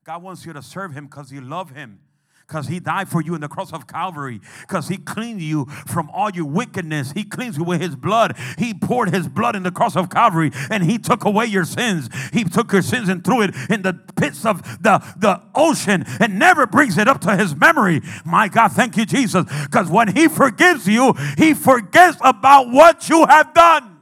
God 0.05 0.23
wants 0.23 0.47
you 0.47 0.53
to 0.53 0.63
serve 0.63 0.93
Him 0.93 1.07
because 1.07 1.33
you 1.33 1.41
love 1.41 1.71
Him 1.71 2.01
because 2.51 2.67
he 2.67 2.81
died 2.81 3.09
for 3.09 3.23
you 3.23 3.37
in 3.37 3.41
the 3.41 3.49
cross 3.49 3.73
of 3.73 3.87
Calvary, 3.87 4.41
because 4.63 4.89
he 4.89 4.97
cleaned 4.97 5.41
you 5.41 5.67
from 5.87 6.11
all 6.11 6.31
your 6.31 6.47
wickedness. 6.47 7.13
He 7.13 7.23
cleans 7.23 7.57
you 7.57 7.63
with 7.63 7.81
his 7.81 7.95
blood. 7.95 8.37
He 8.59 8.75
poured 8.75 9.15
his 9.15 9.29
blood 9.29 9.55
in 9.55 9.63
the 9.63 9.71
cross 9.71 9.95
of 9.95 10.11
Calvary 10.11 10.51
and 10.69 10.83
he 10.83 10.99
took 10.99 11.25
away 11.25 11.47
your 11.47 11.65
sins. 11.65 12.11
He 12.33 12.43
took 12.43 12.73
your 12.73 12.83
sins 12.83 13.09
and 13.09 13.23
threw 13.23 13.43
it 13.43 13.55
in 13.71 13.83
the 13.83 13.95
pits 14.17 14.45
of 14.45 14.63
the, 14.83 14.99
the 15.17 15.41
ocean 15.55 16.05
and 16.19 16.41
never 16.41 16.67
brings 16.67 16.99
it 16.99 17.07
up 17.07 17.21
to 17.21 17.37
his 17.37 17.55
memory. 17.55 18.01
My 18.25 18.49
God, 18.49 18.73
thank 18.73 18.97
you, 18.97 19.07
Jesus, 19.07 19.45
because 19.67 19.89
when 19.89 20.09
he 20.09 20.27
forgives 20.27 20.89
you, 20.89 21.15
he 21.39 21.55
forgets 21.55 22.19
about 22.21 22.69
what 22.69 23.09
you 23.09 23.27
have 23.27 23.55
done. 23.55 23.99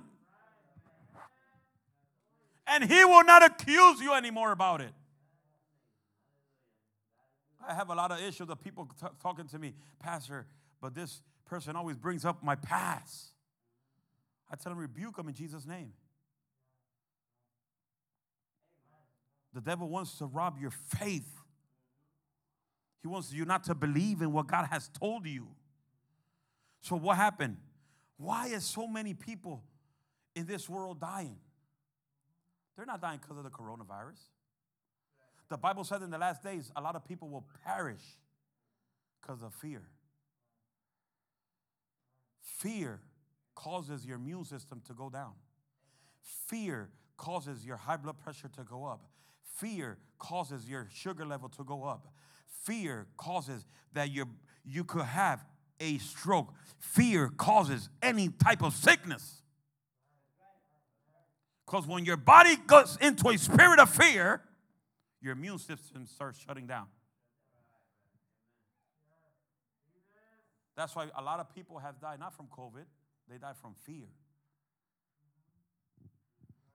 And 2.67 2.85
he 2.85 3.05
will 3.05 3.25
not 3.25 3.45
accuse 3.45 4.01
you 4.01 4.15
anymore 4.15 4.53
about 4.53 4.81
it. 4.81 4.93
I 7.69 7.75
have 7.75 7.91
a 7.91 7.95
lot 7.95 8.11
of 8.11 8.21
issues 8.21 8.49
of 8.49 8.61
people 8.61 8.89
t- 8.99 9.07
talking 9.23 9.47
to 9.49 9.59
me, 9.59 9.75
Pastor, 10.01 10.47
but 10.81 10.95
this 10.95 11.23
person 11.45 11.77
always 11.77 11.97
brings 11.97 12.25
up 12.25 12.43
my 12.43 12.55
past. 12.55 13.33
I 14.51 14.57
tell 14.57 14.73
them, 14.73 14.79
rebuke 14.79 15.17
them 15.17 15.29
in 15.29 15.35
Jesus' 15.35 15.67
name. 15.67 15.93
The 19.53 19.61
devil 19.61 19.89
wants 19.89 20.17
to 20.19 20.27
rob 20.27 20.59
your 20.59 20.71
faith. 20.71 21.29
He 23.03 23.09
wants 23.09 23.33
you 23.33 23.45
not 23.45 23.65
to 23.65 23.75
believe 23.75 24.23
in 24.23 24.33
what 24.33 24.47
God 24.47 24.67
has 24.71 24.89
told 24.89 25.27
you. 25.27 25.49
So, 26.81 26.97
what 26.97 27.17
happened? 27.17 27.57
Why 28.17 28.49
is 28.49 28.65
so 28.65 28.87
many 28.87 29.15
people 29.15 29.63
in 30.35 30.47
this 30.47 30.69
world 30.69 31.01
dying? 31.01 31.37
They're 32.77 32.87
not 32.87 33.01
dying 33.01 33.21
because 33.21 33.37
of 33.37 33.45
the 33.45 33.51
coronavirus. 33.51 34.21
The 35.49 35.57
Bible 35.57 35.85
said 35.85 36.03
in 36.03 36.11
the 36.11 36.19
last 36.19 36.43
days, 36.43 36.71
a 36.77 36.81
lot 36.81 36.95
of 36.95 37.05
people 37.05 37.29
will 37.29 37.47
perish 37.65 38.03
because 39.21 39.43
of 39.43 39.55
fear. 39.55 39.83
Fear 42.43 43.01
causes 43.55 44.05
your 44.05 44.17
immune 44.17 44.45
system 44.45 44.83
to 44.87 44.93
go 44.93 45.09
down. 45.09 45.33
Fear 46.23 46.91
causes 47.17 47.65
your 47.65 47.77
high 47.77 47.97
blood 47.97 48.19
pressure 48.19 48.49
to 48.57 48.65
go 48.65 48.85
up. 48.85 49.05
Fear 49.57 49.99
causes 50.19 50.69
your 50.69 50.89
sugar 50.93 51.25
level 51.25 51.49
to 51.51 51.65
go 51.65 51.85
up. 51.85 52.09
Fear 52.65 53.07
causes 53.17 53.65
that 53.93 54.11
you 54.11 54.27
you 54.65 54.85
could 54.85 55.05
have 55.05 55.45
a 55.81 55.99
stroke. 55.99 56.53
Fear 56.79 57.31
causes 57.37 57.89
any 58.03 58.29
type 58.29 58.63
of 58.63 58.75
sickness. 58.75 59.43
Because 61.65 61.87
when 61.87 62.05
your 62.05 62.17
body 62.17 62.57
goes 62.67 62.99
into 63.01 63.29
a 63.29 63.39
spirit 63.39 63.79
of 63.79 63.91
fear, 63.91 64.43
your 65.21 65.33
immune 65.33 65.59
system 65.59 66.07
starts 66.07 66.39
shutting 66.39 66.67
down. 66.67 66.87
That's 70.77 70.95
why 70.95 71.09
a 71.17 71.23
lot 71.23 71.41
of 71.41 71.53
people 71.55 71.79
have 71.79 72.01
died 72.01 72.21
not 72.21 72.35
from 72.35 72.47
COVID, 72.47 72.85
they 73.29 73.39
died 73.39 73.57
from 73.61 73.75
fear. 73.85 74.07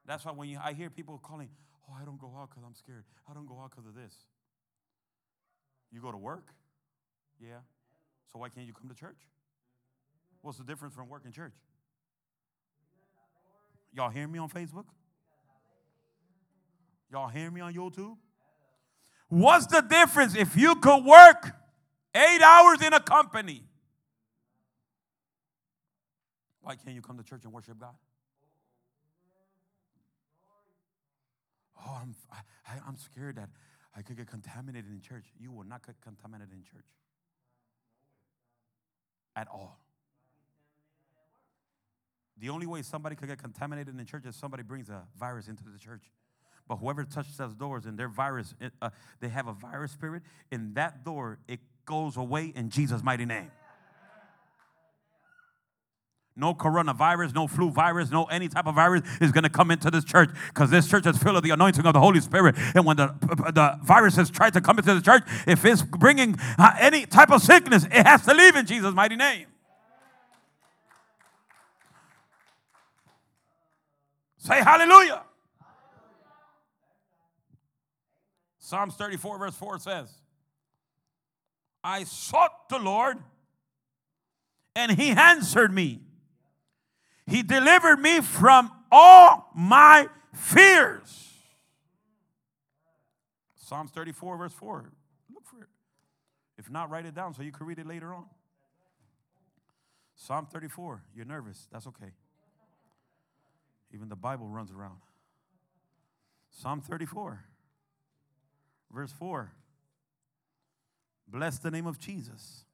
That's 0.06 0.26
why 0.26 0.34
when 0.34 0.50
you, 0.50 0.60
I 0.62 0.74
hear 0.74 0.90
people 0.90 1.18
calling, 1.24 1.48
oh, 1.90 1.96
I 2.00 2.04
don't 2.04 2.20
go 2.20 2.34
out 2.38 2.50
because 2.50 2.64
I'm 2.66 2.76
scared. 2.76 3.06
I 3.30 3.34
don't 3.34 3.46
go 3.46 3.62
out 3.62 3.72
because 3.72 3.86
of 3.86 3.96
this. 3.96 4.14
You 5.92 6.02
go 6.02 6.12
to 6.12 6.18
work? 6.18 6.50
Yeah. 7.40 7.60
So 8.32 8.40
why 8.40 8.50
can't 8.50 8.68
you 8.68 8.74
come 8.74 8.90
to 8.90 8.96
church? 8.96 9.20
What's 10.42 10.58
the 10.58 10.66
difference 10.66 10.94
from 10.94 11.08
work 11.08 11.22
and 11.24 11.34
church? 11.34 11.54
Y'all 13.94 14.10
hear 14.10 14.28
me 14.28 14.40
on 14.40 14.50
Facebook? 14.50 14.86
Y'all 17.10 17.30
hear 17.30 17.50
me 17.50 17.62
on 17.62 17.74
YouTube? 17.74 18.18
What's 19.34 19.66
the 19.66 19.82
difference 19.82 20.36
if 20.36 20.56
you 20.56 20.76
could 20.76 21.04
work 21.04 21.56
eight 22.14 22.42
hours 22.44 22.84
in 22.84 22.94
a 22.94 23.00
company? 23.00 23.64
Why 26.62 26.76
can't 26.76 26.96
you 26.96 27.02
come 27.02 27.18
to 27.18 27.24
church 27.24 27.44
and 27.44 27.52
worship 27.52 27.80
God? 27.80 27.96
Oh, 31.80 31.98
I'm, 32.00 32.16
I, 32.32 32.74
I'm 32.88 32.96
scared 32.96 33.38
that 33.38 33.50
I 33.98 34.04
could 34.04 34.18
get 34.18 34.28
contaminated 34.28 34.92
in 34.92 35.02
church. 35.02 35.26
You 35.40 35.52
will 35.52 35.64
not 35.64 35.84
get 35.84 36.00
contaminated 36.02 36.54
in 36.54 36.62
church 36.62 36.86
at 39.36 39.48
all. 39.48 39.80
The 42.38 42.50
only 42.50 42.68
way 42.68 42.84
somebody 42.84 43.16
could 43.16 43.30
get 43.30 43.42
contaminated 43.42 44.00
in 44.00 44.06
church 44.06 44.26
is 44.28 44.36
somebody 44.36 44.62
brings 44.62 44.90
a 44.90 45.08
virus 45.18 45.48
into 45.48 45.64
the 45.64 45.80
church. 45.80 46.04
But 46.68 46.78
whoever 46.78 47.04
touches 47.04 47.38
those 47.38 47.54
doors 47.56 47.86
and 47.86 47.98
their 47.98 48.08
virus, 48.08 48.56
uh, 48.82 48.90
they 49.20 49.30
have 49.30 49.48
a 49.48 49.54
virus 49.54 49.92
spirit, 49.92 50.24
in 50.52 50.74
that 50.76 51.04
door, 51.04 51.40
it 51.48 51.60
goes 51.86 52.18
away 52.18 52.54
in 52.56 52.70
Jesus' 52.70 53.04
mighty 53.04 53.26
name. 53.26 53.52
No 56.36 56.56
coronavirus, 56.56 57.36
no 57.36 57.48
flu 57.48 57.70
virus, 57.70 58.10
no 58.10 58.24
any 58.26 58.48
type 58.48 58.66
of 58.66 58.74
virus 58.74 59.04
is 59.22 59.32
going 59.32 59.44
to 59.44 59.52
come 59.52 59.70
into 59.70 59.92
this 59.92 60.04
church 60.04 60.32
because 60.48 60.72
this 60.72 60.88
church 60.90 61.06
is 61.06 61.16
filled 61.18 61.36
with 61.36 61.44
the 61.44 61.52
anointing 61.52 61.86
of 61.86 61.94
the 61.94 62.00
Holy 62.00 62.22
Spirit. 62.22 62.56
And 62.74 62.86
when 62.86 62.98
the, 62.98 63.14
the 63.54 63.78
viruses 63.84 64.32
try 64.32 64.50
to 64.50 64.60
come 64.60 64.80
into 64.80 64.96
the 64.96 65.02
church, 65.02 65.22
if 65.46 65.64
it's 65.64 65.84
bringing 65.84 66.36
uh, 66.58 66.72
any 66.80 67.06
type 67.06 67.30
of 67.30 67.44
sickness, 67.44 67.86
it 67.86 68.08
has 68.08 68.26
to 68.26 68.34
leave 68.34 68.56
in 68.56 68.66
Jesus' 68.66 68.96
mighty 68.96 69.16
name. 69.16 69.46
Say 74.40 74.60
hallelujah. 74.60 75.22
Psalms 78.74 78.96
34, 78.96 79.38
verse 79.38 79.56
4 79.56 79.78
says, 79.78 80.10
I 81.84 82.06
sought 82.06 82.70
the 82.70 82.80
Lord, 82.80 83.18
and 84.76 84.92
he 84.92 85.12
answered 85.12 85.72
me 85.72 86.00
he 87.28 87.44
delivered 87.44 87.98
me 87.98 88.22
from 88.22 88.72
all 88.92 89.52
my 89.54 90.10
fears. 90.34 91.34
Psalms 93.54 93.92
34, 93.92 94.38
verse 94.38 94.54
4. 94.54 94.90
Look 95.32 95.46
for 95.46 95.62
it. 95.62 95.70
If 96.58 96.72
not, 96.72 96.90
write 96.90 97.06
it 97.06 97.14
down 97.14 97.36
so 97.36 97.44
you 97.44 97.52
can 97.52 97.68
read 97.68 97.78
it 97.78 97.86
later 97.86 98.12
on. 98.12 98.26
Psalm 100.16 100.48
34. 100.52 101.04
You're 101.16 101.26
nervous. 101.26 101.68
That's 101.72 101.86
okay. 101.86 102.12
Even 103.94 104.10
the 104.10 104.16
Bible 104.16 104.48
runs 104.48 104.72
around. 104.72 104.98
Psalm 106.50 106.82
34, 106.82 107.46
verse 108.94 109.12
4. 109.12 109.52
Bless 111.28 111.58
the 111.60 111.72
name 111.72 111.88
of 111.88 112.00
Jesus. 112.00 112.66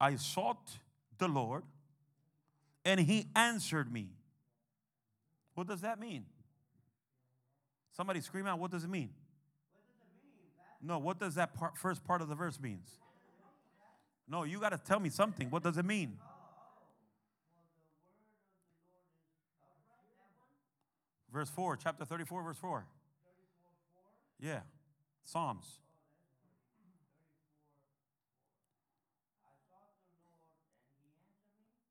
I 0.00 0.16
sought 0.16 0.78
the 1.18 1.26
Lord, 1.26 1.64
and 2.84 3.00
he 3.00 3.28
answered 3.34 3.92
me. 3.92 4.10
What 5.54 5.66
does 5.66 5.80
that 5.80 5.98
mean? 5.98 6.26
Somebody 7.96 8.20
scream 8.20 8.46
out, 8.46 8.58
what 8.58 8.70
does 8.70 8.84
it 8.84 8.90
mean? 8.90 9.10
no, 10.82 10.98
what 10.98 11.18
does 11.18 11.34
that 11.34 11.54
part, 11.54 11.76
first 11.76 12.04
part 12.04 12.20
of 12.22 12.28
the 12.28 12.34
verse 12.34 12.60
means? 12.60 12.88
No, 14.28 14.44
you 14.44 14.60
got 14.60 14.70
to 14.70 14.78
tell 14.78 15.00
me 15.00 15.08
something. 15.08 15.50
What 15.50 15.62
does 15.62 15.78
it 15.78 15.84
mean? 15.84 16.18
Verse 21.36 21.50
4, 21.50 21.76
chapter 21.76 22.06
34, 22.06 22.42
verse 22.44 22.56
4. 22.56 22.86
Yeah, 24.40 24.60
Psalms. 25.22 25.66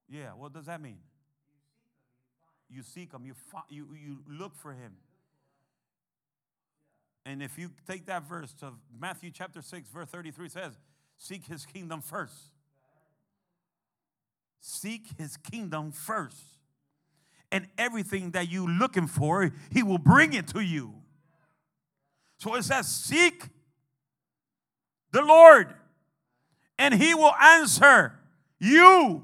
Yeah, 0.10 0.30
what 0.30 0.52
does 0.52 0.66
that 0.66 0.82
mean? 0.82 0.98
You 2.72 2.82
seek 2.82 3.14
him, 3.14 3.24
you, 3.24 3.36
find. 3.36 3.66
you, 3.70 3.88
you 3.94 4.24
look 4.28 4.56
for 4.56 4.72
him. 4.72 4.94
And 7.24 7.44
if 7.44 7.60
you 7.60 7.70
take 7.88 8.08
that 8.08 8.28
verse 8.28 8.52
to 8.62 8.74
Matthew 9.00 9.30
chapter 9.30 9.62
6, 9.62 9.90
verse 9.90 10.10
33 10.10 10.50
says, 10.50 10.74
Seek 11.20 11.46
his 11.46 11.68
kingdom 11.68 12.02
first. 12.02 12.50
Seek 14.60 15.06
his 15.20 15.38
kingdom 15.38 15.92
first. 15.92 16.55
And 17.52 17.68
everything 17.78 18.32
that 18.32 18.50
you're 18.50 18.70
looking 18.70 19.08
for, 19.08 19.52
he 19.72 19.84
will 19.84 19.98
bring 19.98 20.34
it 20.34 20.48
to 20.48 20.60
you. 20.60 20.94
So 22.40 22.56
it 22.56 22.64
says, 22.64 22.88
Seek 22.88 23.48
the 25.12 25.22
Lord, 25.22 25.74
and 26.78 26.94
he 26.94 27.14
will 27.14 27.34
answer 27.36 28.20
you 28.60 29.24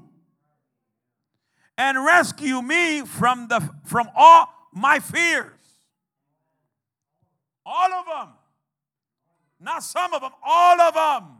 and 1.76 2.04
rescue 2.04 2.62
me 2.62 3.02
from, 3.02 3.48
the, 3.48 3.68
from 3.84 4.08
all 4.14 4.48
my 4.72 4.98
fears. 5.00 5.50
All 7.64 7.92
of 7.92 8.06
them. 8.06 8.34
Not 9.60 9.82
some 9.82 10.12
of 10.12 10.20
them, 10.20 10.32
all 10.44 10.80
of 10.80 10.94
them. 10.94 11.38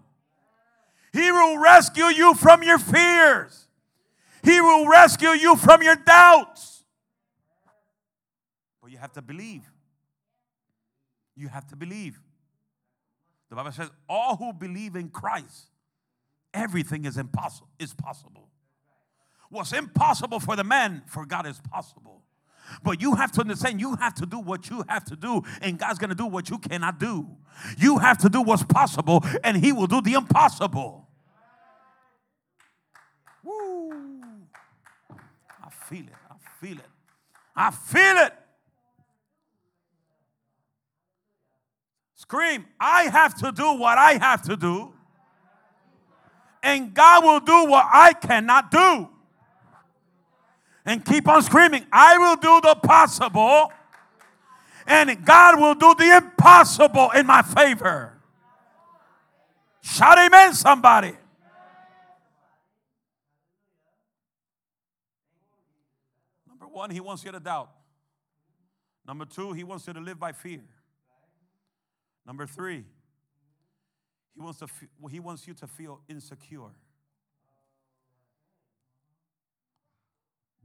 He 1.13 1.31
will 1.31 1.59
rescue 1.59 2.07
you 2.07 2.35
from 2.35 2.63
your 2.63 2.79
fears. 2.79 3.67
He 4.43 4.61
will 4.61 4.89
rescue 4.89 5.31
you 5.31 5.57
from 5.57 5.83
your 5.83 5.97
doubts. 5.97 6.85
But 8.83 8.91
you 8.91 8.99
have 8.99 9.13
to 9.13 9.23
believe. 9.23 9.63
You 11.37 11.49
have 11.49 11.67
to 11.69 11.77
believe. 11.77 12.21
The 13.49 13.57
Bible 13.57 13.73
says, 13.73 13.91
all 14.09 14.37
who 14.37 14.53
believe 14.53 14.97
in 14.97 15.09
Christ, 15.11 15.69
everything 16.55 17.05
is 17.05 17.19
impossible, 17.19 17.69
is 17.79 17.95
possible. 17.95 18.49
What's 19.51 19.73
impossible 19.73 20.41
for 20.41 20.57
the 20.57 20.65
man, 20.65 21.03
for 21.07 21.27
God 21.27 21.47
is 21.47 21.61
possible. 21.61 22.23
But 22.83 23.03
you 23.03 23.15
have 23.15 23.33
to 23.33 23.41
understand, 23.41 23.81
you 23.81 23.97
have 23.97 24.15
to 24.15 24.27
do 24.27 24.39
what 24.39 24.71
you 24.71 24.85
have 24.89 25.05
to 25.07 25.17
do, 25.17 25.43
and 25.61 25.79
God's 25.79 25.99
gonna 25.99 26.15
do 26.15 26.27
what 26.27 26.49
you 26.49 26.59
cannot 26.59 26.99
do. 26.99 27.29
You 27.77 27.99
have 27.99 28.19
to 28.19 28.29
do 28.29 28.41
what's 28.41 28.63
possible, 28.63 29.23
and 29.45 29.57
He 29.57 29.73
will 29.73 29.87
do 29.87 30.01
the 30.01 30.15
impossible. 30.15 31.09
Woo! 33.45 33.93
I 35.11 35.69
feel 35.97 36.07
it. 36.07 36.15
I 36.31 36.67
feel 36.67 36.79
it. 36.79 36.91
I 37.55 37.71
feel 37.71 38.17
it. 38.27 38.35
Scream, 42.15 42.67
I 42.81 43.05
have 43.05 43.35
to 43.41 43.53
do 43.53 43.75
what 43.75 43.99
I 43.99 44.13
have 44.15 44.43
to 44.43 44.57
do, 44.57 44.93
and 46.63 46.95
God 46.95 47.25
will 47.25 47.41
do 47.41 47.71
what 47.71 47.87
I 47.93 48.15
cannot 48.15 48.71
do 48.71 49.09
and 50.85 51.05
keep 51.05 51.29
on 51.29 51.43
screaming, 51.43 51.87
I 51.93 52.19
will 52.19 52.37
do 52.37 52.61
the 52.61 52.75
possible 52.75 53.71
And 54.87 55.25
God 55.25 55.61
will 55.61 55.75
do 55.75 55.95
the 55.97 56.17
impossible 56.17 57.11
in 57.11 57.27
my 57.27 57.43
favor. 57.43 58.19
Shout 59.81 60.19
amen, 60.19 60.55
somebody. 60.55 61.13
Number 66.49 66.62
one, 66.73 66.91
he 66.91 67.01
wants 67.01 67.25
you 67.25 67.33
to 67.33 67.41
doubt. 67.41 67.71
Number 69.07 69.25
two, 69.25 69.53
he 69.53 69.65
wants 69.65 69.87
you 69.87 69.93
to 69.93 70.01
live 70.01 70.19
by 70.19 70.33
fear. 70.33 70.63
Number 72.27 72.47
three, 72.47 72.85
he 74.35 74.41
wants, 74.41 74.61
to, 74.61 74.67
he 75.11 75.21
wants 75.21 75.47
you 75.47 75.55
to 75.55 75.67
feel 75.67 76.01
insecure. 76.09 76.71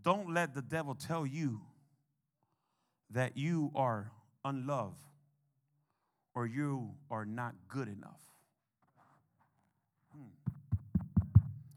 Don't 0.04 0.34
let 0.34 0.54
the 0.54 0.62
devil 0.62 0.96
tell 0.96 1.26
you 1.26 1.62
that 3.12 3.36
you 3.36 3.72
are 3.76 4.12
unloved 4.46 4.96
or 6.36 6.46
you 6.46 6.92
are 7.10 7.26
not 7.26 7.56
good 7.68 7.88
enough. 7.88 8.22
Hmm. 10.14 10.28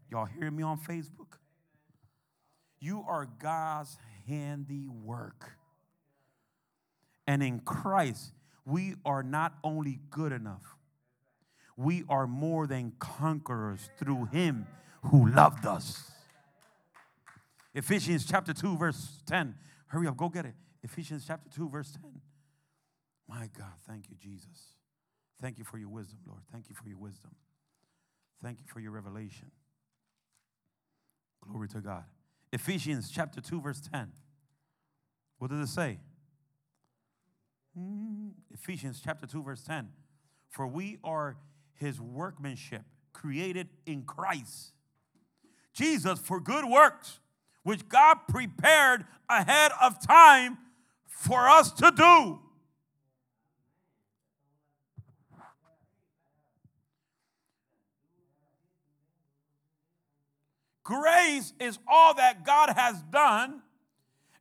Y'all 0.09 0.25
hear 0.25 0.51
me 0.51 0.63
on 0.63 0.77
Facebook? 0.77 1.37
You 2.79 3.03
are 3.07 3.27
God's 3.39 3.97
handiwork. 4.31 5.51
And 7.27 7.43
in 7.43 7.59
Christ, 7.59 8.33
we 8.65 8.95
are 9.05 9.23
not 9.23 9.53
only 9.63 9.99
good 10.09 10.31
enough, 10.31 10.75
we 11.77 12.03
are 12.09 12.27
more 12.27 12.67
than 12.67 12.93
conquerors 12.99 13.89
through 13.97 14.25
Him 14.25 14.67
who 15.03 15.29
loved 15.29 15.65
us. 15.65 16.11
Ephesians 17.73 18.25
chapter 18.25 18.53
2, 18.53 18.77
verse 18.77 19.21
10. 19.25 19.55
Hurry 19.87 20.07
up, 20.07 20.17
go 20.17 20.29
get 20.29 20.45
it. 20.45 20.53
Ephesians 20.83 21.25
chapter 21.27 21.49
2, 21.55 21.69
verse 21.69 21.91
10. 21.91 22.21
My 23.27 23.49
God, 23.57 23.73
thank 23.87 24.09
you, 24.09 24.15
Jesus. 24.19 24.75
Thank 25.41 25.57
you 25.57 25.63
for 25.63 25.77
your 25.77 25.89
wisdom, 25.89 26.19
Lord. 26.27 26.41
Thank 26.51 26.69
you 26.69 26.75
for 26.75 26.87
your 26.87 26.97
wisdom. 26.97 27.31
Thank 28.43 28.59
you 28.59 28.65
for 28.67 28.79
your 28.79 28.91
revelation. 28.91 29.51
Glory 31.41 31.67
to 31.69 31.79
God. 31.79 32.03
Ephesians 32.51 33.09
chapter 33.09 33.39
2, 33.41 33.61
verse 33.61 33.81
10. 33.91 34.11
What 35.39 35.51
does 35.51 35.69
it 35.69 35.73
say? 35.73 35.99
Mm, 37.77 38.31
Ephesians 38.51 39.01
chapter 39.03 39.25
2, 39.25 39.43
verse 39.43 39.63
10. 39.63 39.89
For 40.49 40.67
we 40.67 40.97
are 41.03 41.37
his 41.73 41.99
workmanship, 42.01 42.83
created 43.13 43.69
in 43.85 44.03
Christ. 44.03 44.73
Jesus 45.73 46.19
for 46.19 46.39
good 46.39 46.65
works, 46.65 47.19
which 47.63 47.87
God 47.87 48.17
prepared 48.27 49.05
ahead 49.29 49.71
of 49.81 50.05
time 50.05 50.57
for 51.07 51.47
us 51.47 51.71
to 51.73 51.91
do. 51.95 52.39
Grace 60.91 61.53
is 61.57 61.79
all 61.87 62.13
that 62.15 62.43
God 62.43 62.73
has 62.75 63.01
done 63.03 63.61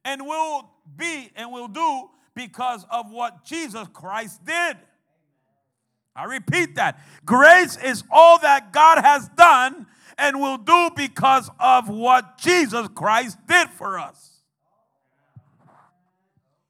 and 0.05 0.27
will 0.27 0.69
be 0.97 1.31
and 1.37 1.53
will 1.53 1.69
do 1.69 2.11
because 2.35 2.85
of 2.91 3.09
what 3.13 3.45
Jesus 3.45 3.87
Christ 3.93 4.45
did. 4.45 4.77
I 6.17 6.25
repeat 6.25 6.75
that. 6.75 6.99
Grace 7.25 7.77
is 7.77 8.03
all 8.11 8.41
that 8.41 8.73
God 8.73 8.99
has 8.99 9.29
done 9.37 9.87
and 10.19 10.41
will 10.41 10.57
do 10.57 10.91
because 10.97 11.49
of 11.61 11.89
what 11.89 12.37
Jesus 12.39 12.89
Christ 12.97 13.39
did 13.47 13.69
for 13.69 14.01
us. 14.01 14.41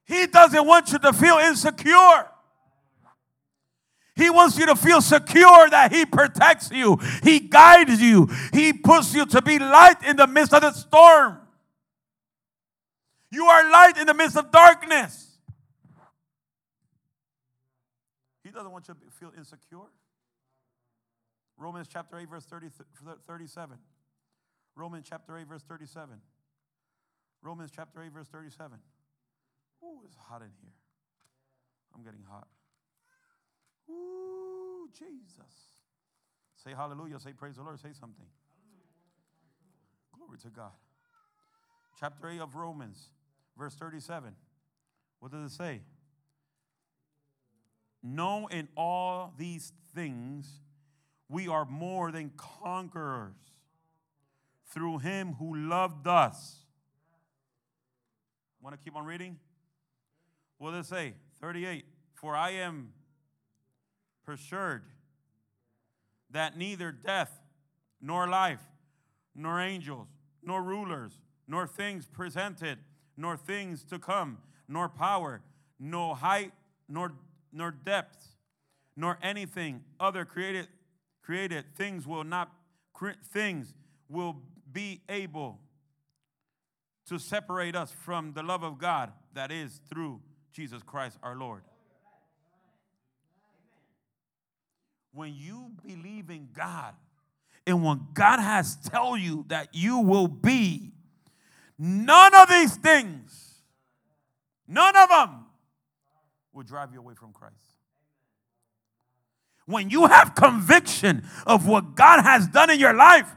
He 0.05 0.27
doesn't 0.27 0.67
want 0.67 0.93
you 0.93 0.99
to 0.99 1.15
feel 1.15 1.39
insecure. 1.39 2.29
He 4.17 4.29
wants 4.31 4.59
you 4.59 4.67
to 4.67 4.77
feel 4.77 5.01
secure 5.01 5.71
that 5.71 5.93
He 5.93 6.05
protects 6.05 6.71
you, 6.71 6.99
He 7.23 7.41
guides 7.41 8.01
you, 8.01 8.29
He 8.53 8.73
puts 8.73 9.15
you 9.15 9.27
to 9.27 9.43
be 9.43 9.59
light 9.59 10.03
in 10.07 10.17
the 10.17 10.27
midst 10.27 10.53
of 10.53 10.63
the 10.63 10.73
storm. 10.73 11.39
You 13.31 13.45
are 13.47 13.71
light 13.71 13.97
in 13.97 14.07
the 14.07 14.15
midst 14.15 14.37
of 14.37 14.51
darkness. 14.51 15.39
He 18.43 18.51
doesn't 18.51 18.73
want 18.73 18.89
you 18.89 18.95
to 18.95 19.01
feel 19.13 19.33
insecure. 19.37 19.79
Romans 21.57 21.87
chapter 21.89 22.19
8, 22.19 22.29
verse 22.29 22.47
30, 22.47 22.69
37. 23.27 23.77
Romans 24.75 25.07
chapter 25.09 25.37
8, 25.37 25.47
verse 25.47 25.63
37. 25.63 26.17
Romans 27.43 27.71
chapter 27.75 28.03
8, 28.03 28.13
verse 28.13 28.29
37. 28.29 28.79
Ooh, 29.85 30.01
it's 30.05 30.17
hot 30.17 30.43
in 30.43 30.51
here. 30.63 30.73
I'm 31.95 32.03
getting 32.03 32.25
hot. 32.29 32.49
Ooh, 33.91 34.89
Jesus. 34.93 35.55
Say 36.63 36.73
hallelujah. 36.77 37.19
Say 37.19 37.33
praise 37.33 37.57
the 37.57 37.63
Lord. 37.63 37.81
Say 37.81 37.93
something. 37.99 38.27
Glory 40.17 40.39
to 40.39 40.49
God. 40.49 40.73
Chapter 41.99 42.29
8 42.29 42.41
of 42.41 42.55
Romans, 42.55 43.11
verse 43.59 43.75
37. 43.75 44.35
What 45.19 45.33
does 45.33 45.53
it 45.53 45.55
say? 45.55 45.81
Know 48.03 48.47
in 48.47 48.69
all 48.77 49.35
these 49.37 49.73
things 49.95 50.61
we 51.29 51.49
are 51.49 51.65
more 51.65 52.11
than 52.11 52.31
conquerors 52.37 53.35
through 54.73 54.99
him 54.99 55.35
who 55.39 55.55
loved 55.55 56.07
us. 56.07 56.57
Want 58.63 58.79
to 58.79 58.83
keep 58.83 58.97
on 58.97 59.05
reading? 59.05 59.39
What 60.59 60.73
does 60.73 60.87
it 60.87 60.89
say? 60.89 61.15
38. 61.41 61.85
For 62.15 62.37
I 62.37 62.51
am 62.51 62.93
persuaded 64.31 64.83
that 66.31 66.57
neither 66.57 66.93
death, 66.93 67.41
nor 68.01 68.29
life, 68.29 68.61
nor 69.35 69.61
angels, 69.61 70.07
nor 70.41 70.63
rulers, 70.63 71.19
nor 71.49 71.67
things 71.67 72.07
presented, 72.07 72.79
nor 73.17 73.37
things 73.37 73.83
to 73.83 73.99
come, 73.99 74.39
nor 74.69 74.89
power, 74.89 75.43
no 75.81 76.15
height, 76.15 76.53
nor, 76.89 77.13
nor 77.53 77.73
depth, 77.73 78.37
nor 78.97 79.19
anything 79.21 79.83
other 79.99 80.25
created 80.25 80.69
created 81.23 81.65
things 81.77 82.07
will 82.07 82.25
not 82.25 82.53
things 83.33 83.75
will 84.09 84.37
be 84.73 85.01
able 85.09 85.59
to 87.07 87.19
separate 87.19 87.75
us 87.75 87.91
from 88.05 88.33
the 88.33 88.43
love 88.43 88.63
of 88.63 88.79
God 88.79 89.13
that 89.35 89.51
is 89.51 89.81
through 89.89 90.21
Jesus 90.53 90.83
Christ 90.85 91.19
our 91.23 91.35
Lord. 91.37 91.63
When 95.13 95.35
you 95.35 95.73
believe 95.85 96.31
in 96.31 96.49
God 96.55 96.95
and 97.67 97.85
when 97.85 98.07
God 98.15 98.41
has 98.41 98.77
tell 98.77 99.17
you 99.17 99.45
that 99.49 99.69
you 99.73 99.99
will 99.99 100.29
be 100.29 100.93
none 101.79 102.35
of 102.35 102.49
these 102.49 102.77
things 102.77 103.51
none 104.67 104.97
of 104.97 105.09
them 105.09 105.47
will 106.53 106.63
drive 106.63 106.93
you 106.93 107.01
away 107.01 107.15
from 107.15 107.33
Christ. 107.33 107.55
When 109.67 109.91
you 109.91 110.07
have 110.07 110.35
conviction 110.35 111.25
of 111.47 111.67
what 111.67 111.95
God 111.95 112.23
has 112.23 112.49
done 112.49 112.71
in 112.71 112.81
your 112.81 112.93
life, 112.95 113.35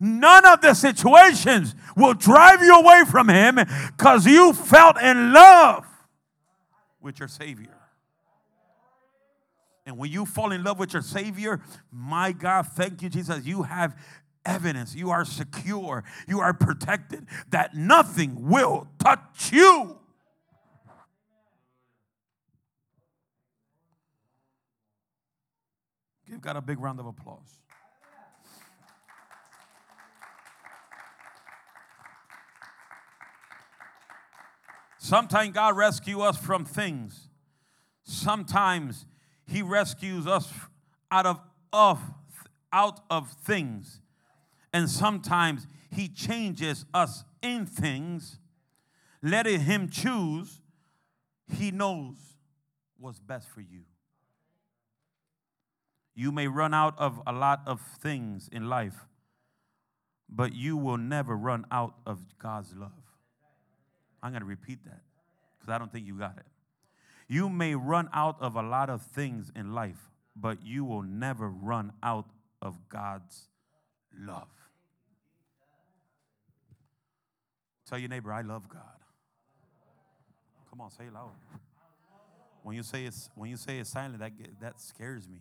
none 0.00 0.44
of 0.46 0.60
the 0.60 0.74
situations 0.74 1.74
will 1.96 2.14
drive 2.14 2.60
you 2.60 2.74
away 2.76 3.04
from 3.08 3.28
Him 3.28 3.58
because 3.96 4.26
you 4.26 4.52
felt 4.52 5.00
in 5.00 5.32
love 5.32 5.86
with 7.00 7.18
your 7.20 7.28
Savior. 7.28 7.75
And 9.86 9.96
when 9.96 10.10
you 10.10 10.26
fall 10.26 10.50
in 10.50 10.64
love 10.64 10.80
with 10.80 10.92
your 10.92 11.02
Savior, 11.02 11.60
my 11.92 12.32
God, 12.32 12.66
thank 12.74 13.02
you, 13.02 13.08
Jesus, 13.08 13.46
you 13.46 13.62
have 13.62 13.96
evidence. 14.44 14.96
You 14.96 15.10
are 15.10 15.24
secure. 15.24 16.02
You 16.26 16.40
are 16.40 16.52
protected 16.52 17.26
that 17.50 17.74
nothing 17.74 18.48
will 18.48 18.88
touch 18.98 19.52
you. 19.52 19.98
Give 26.28 26.40
God 26.40 26.56
a 26.56 26.60
big 26.60 26.80
round 26.80 26.98
of 26.98 27.06
applause. 27.06 27.60
Sometimes 34.98 35.52
God 35.54 35.76
rescue 35.76 36.18
us 36.20 36.36
from 36.36 36.64
things. 36.64 37.28
Sometimes 38.02 39.06
He 39.46 39.62
rescues 39.62 40.26
us 40.26 40.52
out 41.10 41.26
of, 41.26 41.40
of 41.72 42.00
out 42.72 43.00
of 43.08 43.30
things. 43.30 44.00
And 44.72 44.90
sometimes 44.90 45.66
He 45.90 46.08
changes 46.08 46.84
us 46.92 47.24
in 47.42 47.66
things. 47.66 48.38
Letting 49.22 49.60
Him 49.60 49.88
choose, 49.88 50.60
He 51.48 51.70
knows 51.70 52.16
what's 52.98 53.18
best 53.18 53.48
for 53.48 53.60
you. 53.60 53.82
You 56.14 56.32
may 56.32 56.48
run 56.48 56.72
out 56.74 56.94
of 56.98 57.20
a 57.26 57.32
lot 57.32 57.62
of 57.66 57.80
things 58.00 58.48
in 58.50 58.68
life, 58.68 59.06
but 60.28 60.54
you 60.54 60.76
will 60.76 60.96
never 60.96 61.36
run 61.36 61.66
out 61.70 61.94
of 62.06 62.20
God's 62.38 62.74
love. 62.74 62.92
I'm 64.22 64.32
going 64.32 64.40
to 64.40 64.46
repeat 64.46 64.84
that 64.84 65.02
because 65.58 65.72
I 65.72 65.78
don't 65.78 65.92
think 65.92 66.06
you 66.06 66.18
got 66.18 66.36
it. 66.38 66.46
You 67.28 67.48
may 67.48 67.74
run 67.74 68.08
out 68.12 68.36
of 68.40 68.56
a 68.56 68.62
lot 68.62 68.88
of 68.88 69.02
things 69.02 69.50
in 69.54 69.74
life, 69.74 70.10
but 70.34 70.64
you 70.64 70.84
will 70.84 71.02
never 71.02 71.48
run 71.48 71.92
out 72.02 72.26
of 72.62 72.88
God's 72.88 73.48
love. 74.16 74.48
Tell 77.88 77.98
your 77.98 78.08
neighbor, 78.08 78.32
I 78.32 78.42
love 78.42 78.68
God. 78.68 78.82
Come 80.70 80.80
on, 80.80 80.90
say 80.90 81.04
it 81.04 81.12
loud. 81.12 81.30
When 82.62 82.74
you 82.74 82.82
say 82.82 83.04
it's 83.04 83.30
when 83.36 83.48
you 83.48 83.56
say 83.56 83.78
it 83.78 83.86
silent, 83.86 84.18
that 84.18 84.32
that 84.60 84.80
scares 84.80 85.28
me. 85.28 85.38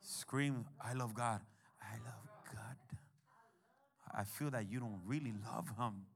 Scream, 0.00 0.64
I 0.80 0.92
love 0.92 1.14
God. 1.14 1.40
I 1.82 1.96
love 2.04 2.28
God. 2.54 2.76
I 4.14 4.22
feel 4.22 4.50
that 4.50 4.70
you 4.70 4.78
don't 4.78 5.00
really 5.04 5.34
love 5.52 5.68
Him. 5.76 6.06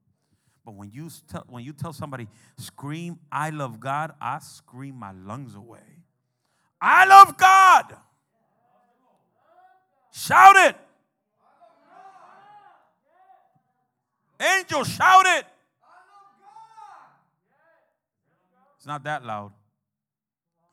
But 0.65 0.75
when 0.75 0.91
you 0.91 1.09
tell, 1.27 1.43
when 1.47 1.63
you 1.63 1.73
tell 1.73 1.93
somebody, 1.93 2.27
scream, 2.57 3.19
I 3.31 3.49
love 3.49 3.79
God, 3.79 4.13
I 4.21 4.39
scream 4.39 4.95
my 4.95 5.11
lungs 5.11 5.55
away. 5.55 5.79
I 6.79 7.05
love 7.05 7.37
God. 7.37 7.95
Shout 10.11 10.55
it. 10.57 10.75
Angel, 14.39 14.83
shout 14.83 15.25
it. 15.25 15.45
It's 18.77 18.87
not 18.87 19.03
that 19.03 19.23
loud. 19.23 19.51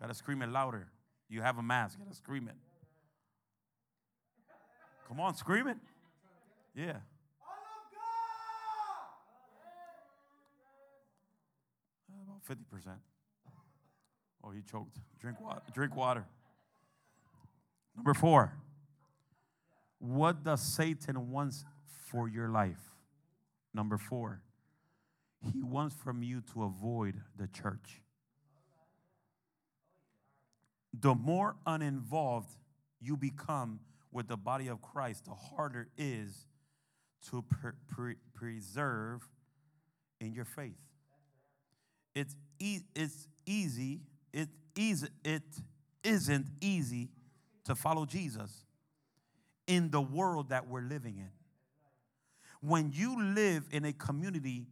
Gotta 0.01 0.15
scream 0.15 0.41
it 0.43 0.49
louder. 0.49 0.89
You 1.29 1.43
have 1.43 1.59
a 1.59 1.63
mask, 1.63 1.99
gotta 1.99 2.15
scream 2.15 2.49
it. 2.49 2.55
Come 5.07 5.21
on, 5.21 5.35
scream 5.35 5.69
it. 5.69 5.77
Yeah. 6.75 6.97
About 12.47 12.59
50%. 12.59 12.93
Oh, 14.45 14.51
he 14.51 14.63
choked. 14.63 14.99
Drink 15.21 15.41
water. 15.41 15.63
Drink 15.75 15.97
water. 15.97 16.25
Number 17.97 18.15
four. 18.15 18.53
What 19.99 20.45
does 20.45 20.61
Satan 20.61 21.31
wants 21.31 21.65
for 22.07 22.29
your 22.29 22.49
life? 22.49 22.79
Number 23.75 23.99
four. 23.99 24.43
He 25.53 25.63
wants 25.63 25.95
from 25.95 26.23
you 26.23 26.43
to 26.53 26.65
avoid 26.65 27.21
the 27.37 27.49
church. 27.49 28.03
The 30.93 31.15
more 31.15 31.57
uninvolved 31.67 32.57
you 33.01 33.17
become 33.17 33.81
with 34.11 34.29
the 34.29 34.37
body 34.37 34.69
of 34.69 34.83
Christ, 34.83 35.27
the 35.27 35.35
harder 35.35 35.89
it 35.97 36.03
is 36.03 36.47
to 37.31 37.43
pre- 37.43 37.73
pre- 37.89 38.17
preserve 38.35 39.29
in 40.21 40.33
your 40.33 40.45
faith. 40.45 40.88
It's, 42.19 42.35
e- 42.59 42.83
it's 42.97 43.29
easy. 43.47 44.01
It, 44.33 44.49
easy. 44.77 45.07
it 45.25 45.43
isn't 46.03 46.47
easy 46.61 47.11
to 47.65 47.77
follow 47.77 48.07
Jesus 48.07 48.65
in 49.69 49.91
the 49.91 50.01
world 50.01 50.49
that 50.49 50.67
we're 50.67 50.83
living 50.83 51.19
in. 51.19 51.31
When 52.61 52.91
you 52.93 53.23
live 53.23 53.69
in 53.71 53.85
a 53.85 53.93
community 53.93 54.67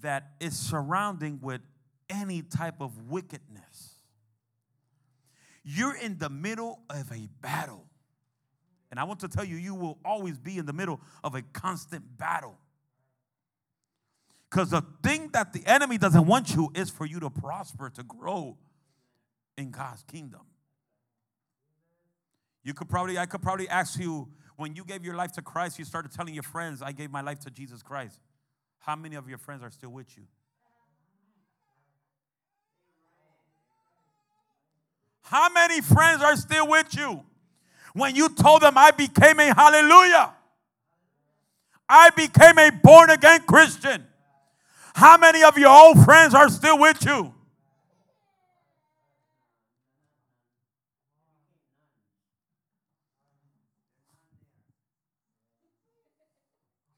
that 0.00 0.32
is 0.40 0.58
surrounding 0.58 1.38
with 1.40 1.60
any 2.10 2.42
type 2.42 2.80
of 2.80 3.08
wickedness, 3.08 3.94
you're 5.62 5.96
in 5.96 6.18
the 6.18 6.28
middle 6.28 6.80
of 6.90 7.12
a 7.12 7.28
battle. 7.40 7.84
And 8.90 8.98
I 8.98 9.04
want 9.04 9.20
to 9.20 9.28
tell 9.28 9.44
you, 9.44 9.56
you 9.56 9.76
will 9.76 9.98
always 10.04 10.38
be 10.38 10.58
in 10.58 10.66
the 10.66 10.72
middle 10.72 11.00
of 11.22 11.36
a 11.36 11.42
constant 11.42 12.18
battle. 12.18 12.58
Because 14.50 14.70
the 14.70 14.82
thing 15.02 15.30
that 15.32 15.52
the 15.52 15.66
enemy 15.66 15.98
doesn't 15.98 16.26
want 16.26 16.54
you 16.54 16.70
is 16.74 16.88
for 16.88 17.04
you 17.04 17.20
to 17.20 17.30
prosper, 17.30 17.90
to 17.90 18.02
grow 18.02 18.56
in 19.58 19.70
God's 19.70 20.02
kingdom. 20.04 20.42
You 22.62 22.74
could 22.74 22.88
probably, 22.88 23.18
I 23.18 23.26
could 23.26 23.42
probably 23.42 23.68
ask 23.68 23.98
you, 23.98 24.28
when 24.56 24.74
you 24.74 24.84
gave 24.84 25.04
your 25.04 25.14
life 25.14 25.32
to 25.32 25.42
Christ, 25.42 25.78
you 25.78 25.84
started 25.84 26.12
telling 26.12 26.34
your 26.34 26.42
friends, 26.42 26.80
I 26.80 26.92
gave 26.92 27.10
my 27.10 27.20
life 27.20 27.40
to 27.40 27.50
Jesus 27.50 27.82
Christ. 27.82 28.18
How 28.78 28.96
many 28.96 29.16
of 29.16 29.28
your 29.28 29.38
friends 29.38 29.62
are 29.62 29.70
still 29.70 29.90
with 29.90 30.16
you? 30.16 30.24
How 35.22 35.48
many 35.52 35.80
friends 35.80 36.22
are 36.22 36.36
still 36.36 36.68
with 36.68 36.94
you? 36.96 37.22
When 37.94 38.14
you 38.14 38.28
told 38.28 38.62
them, 38.62 38.78
I 38.78 38.92
became 38.92 39.40
a 39.40 39.52
hallelujah, 39.54 40.34
I 41.88 42.10
became 42.10 42.58
a 42.58 42.70
born 42.70 43.10
again 43.10 43.40
Christian. 43.46 44.05
How 44.96 45.18
many 45.18 45.42
of 45.42 45.58
your 45.58 45.68
old 45.68 46.02
friends 46.06 46.34
are 46.34 46.48
still 46.48 46.78
with 46.78 47.04
you? 47.04 47.34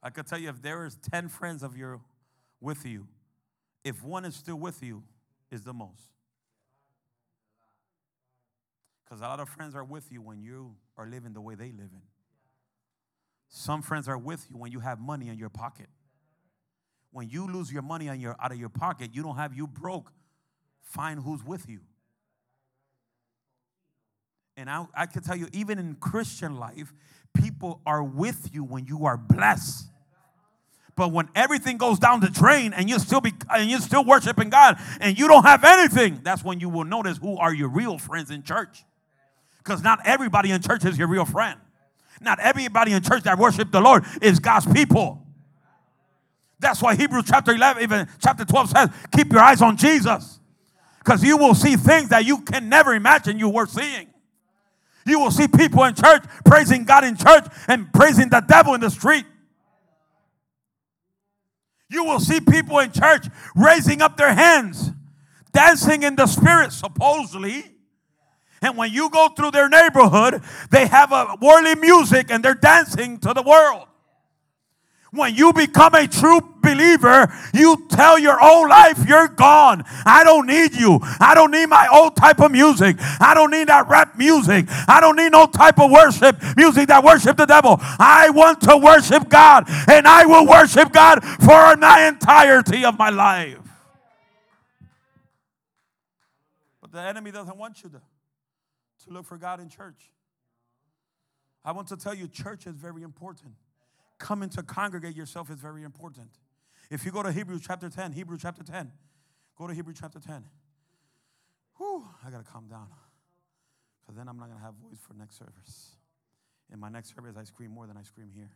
I 0.01 0.11
could 0.11 0.29
tell 0.29 0.39
you 0.39 0.49
if 0.49 0.63
there 0.63 0.87
is 0.87 0.97
10 1.11 1.29
friends 1.29 1.65
of 1.65 1.77
you 1.77 2.01
with 2.61 2.87
you, 2.87 3.09
if 3.83 4.05
one 4.05 4.25
is 4.25 4.37
still 4.37 4.61
with 4.61 4.81
you, 4.81 5.03
is 5.51 5.63
the 5.63 5.73
most. 5.73 6.13
Because 9.05 9.23
a 9.23 9.25
lot 9.25 9.41
of 9.41 9.49
friends 9.49 9.75
are 9.75 9.83
with 9.83 10.13
you 10.13 10.23
when 10.23 10.41
you 10.41 10.77
are 10.97 11.09
living 11.09 11.33
the 11.33 11.41
way 11.41 11.57
they 11.57 11.73
live 11.73 11.91
in. 11.93 12.03
Some 13.49 13.83
friends 13.83 14.07
are 14.07 14.19
with 14.19 14.47
you 14.49 14.57
when 14.57 14.71
you 14.71 14.79
have 14.79 15.01
money 15.01 15.31
in 15.31 15.37
your 15.37 15.51
pocket. 15.51 15.89
When 17.11 17.29
you 17.29 17.51
lose 17.51 17.73
your 17.73 17.83
money 17.83 18.09
on 18.09 18.21
your, 18.21 18.37
out 18.41 18.53
of 18.53 18.59
your 18.59 18.69
pocket, 18.69 19.11
you 19.15 19.23
don't 19.23 19.37
have 19.37 19.55
you 19.55 19.67
broke. 19.67 20.13
Find 20.83 21.21
who's 21.21 21.45
with 21.45 21.69
you. 21.69 21.81
And 24.57 24.69
I, 24.69 24.87
I 24.95 25.07
can 25.07 25.23
tell 25.23 25.37
you, 25.37 25.49
even 25.53 25.79
in 25.79 25.95
Christian 25.95 26.57
life, 26.57 26.93
people 27.33 27.81
are 27.87 28.03
with 28.03 28.51
you 28.53 28.65
when 28.65 28.87
you 28.87 29.07
are 29.07 29.17
blessed. 29.17 29.87
But 30.97 31.13
when 31.13 31.29
everything 31.37 31.77
goes 31.77 32.01
down 32.01 32.19
the 32.19 32.29
drain 32.29 32.73
and 32.73 32.91
you 32.91 32.99
still 32.99 33.21
be 33.21 33.33
and 33.55 33.71
you're 33.71 33.79
still 33.79 34.05
worshiping 34.05 34.51
God 34.51 34.79
and 35.01 35.17
you 35.17 35.29
don't 35.29 35.45
have 35.45 35.63
anything, 35.63 36.21
that's 36.25 36.43
when 36.43 36.59
you 36.59 36.69
will 36.69 36.83
notice 36.83 37.19
who 37.19 37.37
are 37.39 37.55
your 37.55 37.69
real 37.69 37.99
friends 37.99 38.33
in 38.33 38.43
church. 38.43 38.85
Because 39.59 39.81
not 39.81 40.01
everybody 40.05 40.51
in 40.51 40.61
church 40.61 40.85
is 40.85 40.99
your 40.99 41.07
real 41.07 41.25
friend. 41.25 41.61
Not 42.21 42.41
everybody 42.41 42.93
in 42.93 43.03
church 43.03 43.23
that 43.23 43.39
worship 43.39 43.71
the 43.71 43.81
Lord 43.81 44.05
is 44.21 44.41
God's 44.41 44.67
people. 44.67 45.25
That's 46.61 46.83
why 46.83 46.97
Hebrews 46.97 47.25
chapter 47.29 47.53
11, 47.53 47.83
even 47.83 48.09
chapter 48.21 48.45
12 48.45 48.71
says, 48.71 48.91
keep 49.15 49.33
your 49.33 49.41
eyes 49.41 49.63
on 49.63 49.77
Jesus. 49.77 50.41
Because 50.99 51.23
you 51.23 51.37
will 51.37 51.55
see 51.55 51.77
things 51.77 52.09
that 52.11 52.25
you 52.25 52.43
can 52.43 52.69
never 52.69 52.95
imagine 52.95 53.39
you 53.39 53.49
were 53.49 53.67
seeing. 53.67 54.09
You 55.07 55.21
will 55.21 55.31
see 55.31 55.49
people 55.49 55.85
in 55.85 55.95
church 55.95 56.23
praising 56.45 56.85
God 56.85 57.05
in 57.05 57.17
church 57.17 57.47
and 57.67 57.91
praising 57.93 58.29
the 58.29 58.41
devil 58.41 58.75
in 58.75 58.81
the 58.81 58.91
street. 58.91 59.25
You 61.91 62.05
will 62.05 62.21
see 62.21 62.41
people 62.41 62.79
in 62.81 62.93
church 62.93 63.27
raising 63.57 64.03
up 64.03 64.19
their 64.19 64.35
hands, 64.35 64.91
dancing 65.53 66.03
in 66.03 66.17
the 66.17 66.27
spirit, 66.27 66.73
supposedly. 66.73 67.65
And 68.61 68.77
when 68.77 68.93
you 68.93 69.09
go 69.09 69.29
through 69.29 69.53
their 69.53 69.69
neighborhood, 69.69 70.43
they 70.71 70.87
have 70.87 71.13
a 71.13 71.39
worldly 71.41 71.77
music 71.77 72.31
and 72.31 72.45
they're 72.45 72.55
dancing 72.55 73.19
to 73.21 73.33
the 73.33 73.43
world. 73.43 73.87
When 75.11 75.35
you 75.35 75.53
become 75.55 75.95
a 75.95 76.07
true 76.07 76.41
believer, 76.61 77.33
you 77.55 77.87
tell 77.89 78.19
your 78.19 78.43
old 78.43 78.69
life 78.69 79.09
you're 79.09 79.29
gone. 79.29 79.85
I 80.05 80.23
don't 80.23 80.47
need 80.47 80.75
you. 80.75 81.01
I 81.19 81.35
don't 81.35 81.51
need 81.51 81.67
my 81.67 81.89
old 81.91 82.15
type 82.15 82.41
of 82.41 82.53
music. 82.53 82.97
I 83.19 83.33
don't 83.35 83.51
need 83.51 83.69
that 83.69 83.89
rap 83.89 84.19
music. 84.19 84.67
I 84.87 85.01
don't 85.01 85.17
need 85.17 85.33
no 85.33 85.47
type 85.47 85.81
of 85.81 85.91
worship 85.91 86.37
music 86.57 86.89
that 86.89 87.03
worship 87.03 87.39
the 87.39 87.47
devil. 87.47 87.77
I 87.81 88.29
want 88.31 88.61
to 88.63 88.77
worship 88.77 89.31
God 89.31 89.65
and 89.89 90.07
I 90.07 90.27
will 90.27 90.47
worship 90.47 90.93
God 90.93 91.25
for 91.25 91.77
my 91.77 92.07
entirety 92.07 92.85
of 92.85 92.99
my 92.99 93.09
life. 93.09 93.59
But 96.83 96.93
the 96.93 97.01
enemy 97.01 97.31
doesn't 97.31 97.57
want 97.57 97.83
you 97.83 97.89
to, 97.89 98.01
to 99.07 99.13
look 99.13 99.25
for 99.25 99.39
God 99.39 99.61
in 99.61 99.71
church. 99.71 100.13
I 101.65 101.73
want 101.73 101.89
to 101.89 101.97
tell 101.97 102.15
you, 102.15 102.29
church 102.29 102.67
is 102.67 102.77
very 102.77 103.03
important 103.03 103.55
coming 104.19 104.49
to 104.51 104.63
congregate 104.63 105.17
yourself 105.17 105.51
is 105.51 105.59
very 105.61 105.83
important. 105.83 106.31
If 106.91 107.05
you 107.05 107.13
go 107.13 107.23
to 107.23 107.33
Hebrews 107.33 107.63
chapter 107.67 107.89
10, 107.89 108.13
Hebrews 108.13 108.41
chapter 108.43 108.63
10, 108.63 108.91
go 109.57 109.67
to 109.67 109.75
Hebrews 109.75 109.99
chapter 110.01 110.19
10. 110.21 110.45
Whew, 111.77 112.05
I 112.25 112.31
got 112.31 112.45
to 112.45 112.51
calm 112.51 112.67
down. 112.69 112.89
Because 114.01 114.17
then 114.17 114.29
I'm 114.29 114.39
not 114.39 114.47
going 114.47 114.59
to 114.59 114.65
have 114.65 114.75
voice 114.75 114.99
for 115.07 115.15
next 115.15 115.39
service. 115.39 115.97
In 116.73 116.81
my 116.81 116.89
next 116.89 117.15
service, 117.15 117.37
I 117.39 117.45
scream 117.45 117.71
more 117.71 117.87
than 117.87 117.97
I 117.97 118.03
scream 118.03 118.31
here. 118.35 118.51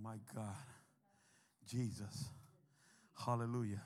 My 0.00 0.16
God. 0.34 0.54
Jesus. 1.66 2.26
Hallelujah. 3.24 3.82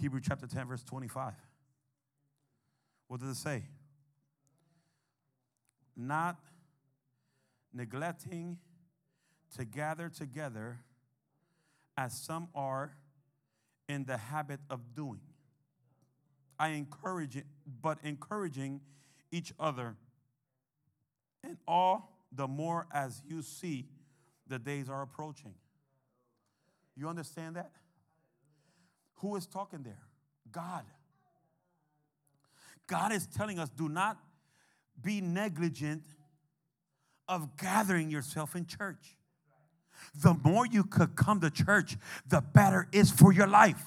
Hebrew 0.00 0.20
chapter 0.20 0.46
10, 0.46 0.68
verse 0.68 0.82
25. 0.82 1.34
What 3.08 3.20
does 3.20 3.28
it 3.30 3.40
say? 3.40 3.62
Not 5.96 6.38
neglecting 7.72 8.58
to 9.56 9.64
gather 9.64 10.08
together 10.08 10.80
as 11.96 12.12
some 12.12 12.48
are 12.54 12.92
in 13.88 14.04
the 14.04 14.16
habit 14.16 14.60
of 14.70 14.94
doing. 14.94 15.20
I 16.58 16.68
encourage 16.68 17.36
it, 17.36 17.46
but 17.82 17.98
encouraging 18.02 18.80
each 19.30 19.52
other, 19.58 19.96
and 21.42 21.56
all 21.66 22.24
the 22.30 22.46
more 22.46 22.86
as 22.92 23.22
you 23.26 23.42
see 23.42 23.88
the 24.46 24.58
days 24.58 24.88
are 24.88 25.02
approaching. 25.02 25.54
You 26.96 27.08
understand 27.08 27.56
that? 27.56 27.72
Who 29.16 29.36
is 29.36 29.46
talking 29.46 29.82
there? 29.82 30.02
God. 30.50 30.84
God 32.86 33.12
is 33.12 33.26
telling 33.26 33.58
us 33.58 33.70
do 33.70 33.88
not 33.88 34.18
be 35.00 35.20
negligent 35.20 36.04
of 37.28 37.56
gathering 37.56 38.10
yourself 38.10 38.54
in 38.54 38.66
church. 38.66 39.16
The 40.14 40.34
more 40.34 40.66
you 40.66 40.84
could 40.84 41.16
come 41.16 41.40
to 41.40 41.50
church, 41.50 41.96
the 42.26 42.40
better 42.40 42.88
is 42.92 43.10
for 43.10 43.32
your 43.32 43.46
life. 43.46 43.82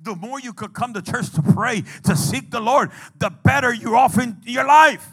The 0.00 0.14
more 0.14 0.38
you 0.38 0.52
could 0.52 0.72
come 0.72 0.94
to 0.94 1.02
church 1.02 1.30
to 1.32 1.42
pray, 1.42 1.82
to 2.04 2.16
seek 2.16 2.50
the 2.50 2.60
Lord, 2.60 2.90
the 3.18 3.30
better 3.30 3.72
you're 3.72 3.96
off 3.96 4.18
in 4.18 4.36
your 4.44 4.66
life. 4.66 5.06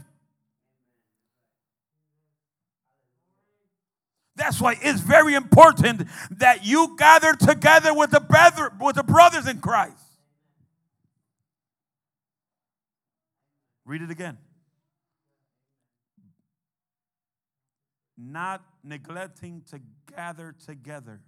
That's 4.36 4.60
why 4.60 4.78
it's 4.82 5.00
very 5.00 5.36
important 5.36 6.08
that 6.32 6.66
you 6.66 6.96
gather 6.98 7.34
together 7.34 7.94
with 7.94 8.12
the 8.12 8.20
brother, 8.20 8.72
with 8.80 8.96
the 8.96 9.04
brothers 9.04 9.48
in 9.48 9.60
Christ. 9.60 9.94
Read 13.86 14.02
it 14.02 14.12
again. 14.12 14.38
Not 18.17 18.63
neglecting 18.84 19.63
to 19.71 19.80
gather 20.15 20.56
together, 20.65 21.21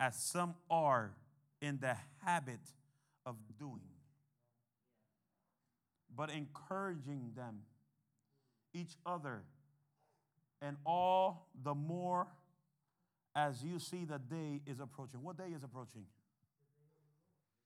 as 0.00 0.16
some 0.16 0.54
are 0.70 1.12
in 1.60 1.78
the 1.78 1.96
habit 2.24 2.60
of 3.26 3.36
doing, 3.58 3.80
but 6.14 6.30
encouraging 6.30 7.32
them, 7.36 7.60
each 8.74 8.96
other 9.04 9.42
and 10.62 10.76
all 10.86 11.48
the 11.62 11.74
more 11.74 12.28
as 13.34 13.62
you 13.62 13.78
see 13.78 14.04
the 14.04 14.18
day 14.18 14.60
is 14.66 14.78
approaching. 14.80 15.22
What 15.22 15.36
day 15.36 15.48
is 15.54 15.64
approaching? 15.64 16.04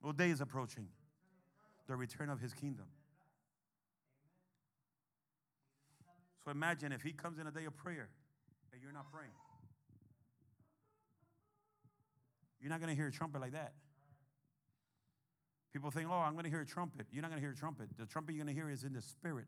What 0.00 0.16
day 0.16 0.30
is 0.30 0.40
approaching? 0.40 0.88
The 1.86 1.94
return 1.94 2.30
of 2.30 2.40
his 2.40 2.52
kingdom. 2.54 2.86
So 6.46 6.52
imagine 6.52 6.92
if 6.92 7.02
he 7.02 7.10
comes 7.10 7.40
in 7.40 7.48
a 7.48 7.50
day 7.50 7.64
of 7.64 7.76
prayer 7.76 8.08
and 8.72 8.80
you're 8.80 8.92
not 8.92 9.10
praying. 9.10 9.32
You're 12.60 12.70
not 12.70 12.80
going 12.80 12.90
to 12.90 12.94
hear 12.94 13.08
a 13.08 13.12
trumpet 13.12 13.40
like 13.40 13.50
that. 13.50 13.72
People 15.72 15.90
think, 15.90 16.08
oh, 16.08 16.14
I'm 16.14 16.34
going 16.34 16.44
to 16.44 16.50
hear 16.50 16.60
a 16.60 16.66
trumpet. 16.66 17.06
You're 17.10 17.22
not 17.22 17.32
going 17.32 17.42
to 17.42 17.44
hear 17.44 17.50
a 17.50 17.56
trumpet. 17.56 17.88
The 17.98 18.06
trumpet 18.06 18.36
you're 18.36 18.44
going 18.44 18.54
to 18.54 18.60
hear 18.60 18.70
is 18.70 18.84
in 18.84 18.92
the 18.92 19.02
spirit. 19.02 19.46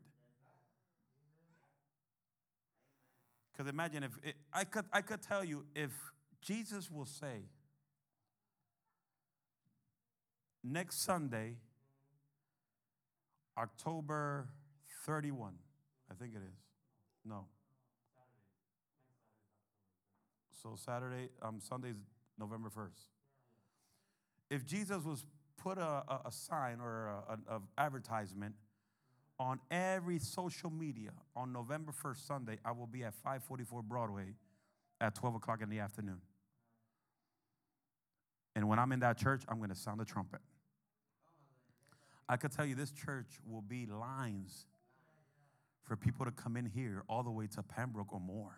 Because 3.53 3.69
imagine 3.69 4.03
if 4.03 4.11
it, 4.21 4.35
I 4.53 4.65
could 4.65 4.85
I 4.91 4.99
could 4.99 5.21
tell 5.21 5.45
you 5.45 5.63
if 5.75 5.91
Jesus 6.41 6.91
will 6.91 7.05
say 7.05 7.45
next 10.65 11.01
Sunday, 11.01 11.55
October 13.57 14.49
31, 15.05 15.53
I 16.11 16.15
think 16.15 16.33
it 16.33 16.41
is. 16.45 16.68
No. 17.29 17.45
So 20.61 20.75
Saturday, 20.75 21.29
um, 21.41 21.59
Sunday's 21.61 21.95
November 22.39 22.69
1st. 22.69 23.05
If 24.49 24.65
Jesus 24.65 25.03
was 25.05 25.23
put 25.57 25.77
a, 25.77 26.03
a, 26.07 26.21
a 26.25 26.31
sign 26.31 26.79
or 26.81 27.23
an 27.29 27.61
advertisement 27.77 28.55
on 29.39 29.59
every 29.69 30.17
social 30.17 30.71
media 30.71 31.11
on 31.35 31.53
November 31.53 31.93
1st, 32.03 32.27
Sunday, 32.27 32.57
I 32.65 32.71
will 32.71 32.87
be 32.87 33.03
at 33.03 33.13
544 33.13 33.83
Broadway 33.83 34.33
at 34.99 35.13
12 35.15 35.35
o'clock 35.35 35.61
in 35.61 35.69
the 35.69 35.79
afternoon. 35.79 36.21
And 38.55 38.67
when 38.67 38.79
I'm 38.79 38.91
in 38.91 38.99
that 39.01 39.17
church, 39.17 39.43
I'm 39.47 39.57
going 39.57 39.69
to 39.69 39.75
sound 39.75 39.99
the 39.99 40.05
trumpet. 40.05 40.41
I 42.27 42.37
could 42.37 42.51
tell 42.51 42.65
you 42.65 42.75
this 42.75 42.91
church 42.91 43.39
will 43.45 43.61
be 43.61 43.85
lines 43.85 44.65
for 45.89 45.95
people 45.95 46.23
to 46.23 46.31
come 46.31 46.55
in 46.55 46.67
here 46.67 47.03
all 47.09 47.23
the 47.23 47.31
way 47.31 47.47
to 47.47 47.63
Pembroke 47.63 48.13
or 48.13 48.19
more. 48.19 48.55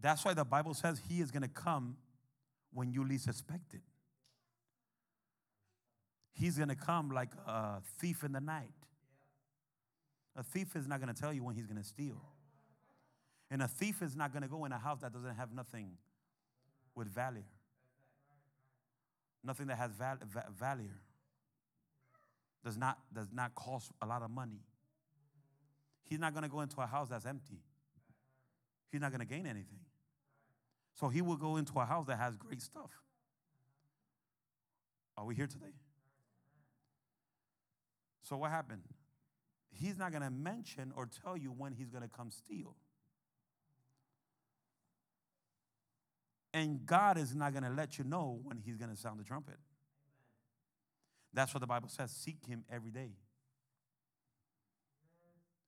That's 0.00 0.24
why 0.24 0.32
the 0.32 0.46
Bible 0.46 0.72
says 0.72 0.98
he 1.10 1.20
is 1.20 1.30
going 1.30 1.42
to 1.42 1.48
come 1.48 1.98
when 2.72 2.90
you 2.90 3.06
least 3.06 3.28
expect 3.28 3.74
it. 3.74 3.82
He's 6.32 6.56
going 6.56 6.70
to 6.70 6.74
come 6.74 7.10
like 7.10 7.32
a 7.46 7.82
thief 8.00 8.24
in 8.24 8.32
the 8.32 8.40
night. 8.40 8.72
A 10.36 10.42
thief 10.42 10.74
is 10.74 10.88
not 10.88 10.98
going 10.98 11.14
to 11.14 11.20
tell 11.20 11.34
you 11.34 11.44
when 11.44 11.54
he's 11.54 11.66
going 11.66 11.80
to 11.80 11.86
steal. 11.86 12.22
And 13.50 13.60
a 13.60 13.68
thief 13.68 14.00
is 14.00 14.16
not 14.16 14.32
going 14.32 14.42
to 14.42 14.48
go 14.48 14.64
in 14.64 14.72
a 14.72 14.78
house 14.78 15.00
that 15.02 15.12
doesn't 15.12 15.34
have 15.34 15.52
nothing 15.52 15.98
with 16.94 17.08
value. 17.08 17.44
Nothing 19.44 19.66
that 19.66 19.76
has 19.76 19.90
val- 19.92 20.18
value. 20.58 20.94
Does 22.66 22.76
not, 22.76 22.98
does 23.14 23.28
not 23.32 23.54
cost 23.54 23.92
a 24.02 24.06
lot 24.06 24.22
of 24.22 24.30
money. 24.32 24.58
He's 26.02 26.18
not 26.18 26.34
going 26.34 26.42
to 26.42 26.48
go 26.48 26.62
into 26.62 26.80
a 26.80 26.86
house 26.86 27.10
that's 27.10 27.24
empty. 27.24 27.60
He's 28.90 29.00
not 29.00 29.12
going 29.12 29.20
to 29.20 29.26
gain 29.26 29.46
anything. 29.46 29.78
So 30.94 31.08
he 31.08 31.22
will 31.22 31.36
go 31.36 31.58
into 31.58 31.78
a 31.78 31.84
house 31.84 32.08
that 32.08 32.18
has 32.18 32.34
great 32.34 32.60
stuff. 32.60 32.90
Are 35.16 35.24
we 35.24 35.36
here 35.36 35.46
today? 35.46 35.74
So 38.24 38.36
what 38.36 38.50
happened? 38.50 38.82
He's 39.70 39.96
not 39.96 40.10
going 40.10 40.24
to 40.24 40.30
mention 40.30 40.92
or 40.96 41.08
tell 41.22 41.36
you 41.36 41.50
when 41.56 41.72
he's 41.72 41.90
going 41.90 42.02
to 42.02 42.08
come 42.08 42.32
steal. 42.32 42.74
And 46.52 46.84
God 46.84 47.16
is 47.16 47.32
not 47.32 47.52
going 47.52 47.62
to 47.62 47.70
let 47.70 47.96
you 47.96 48.02
know 48.02 48.40
when 48.42 48.56
he's 48.58 48.76
going 48.76 48.90
to 48.90 48.96
sound 48.96 49.20
the 49.20 49.24
trumpet. 49.24 49.58
That's 51.36 51.52
what 51.52 51.60
the 51.60 51.66
Bible 51.66 51.90
says 51.90 52.10
seek 52.10 52.38
him 52.48 52.64
every 52.72 52.90
day. 52.90 53.10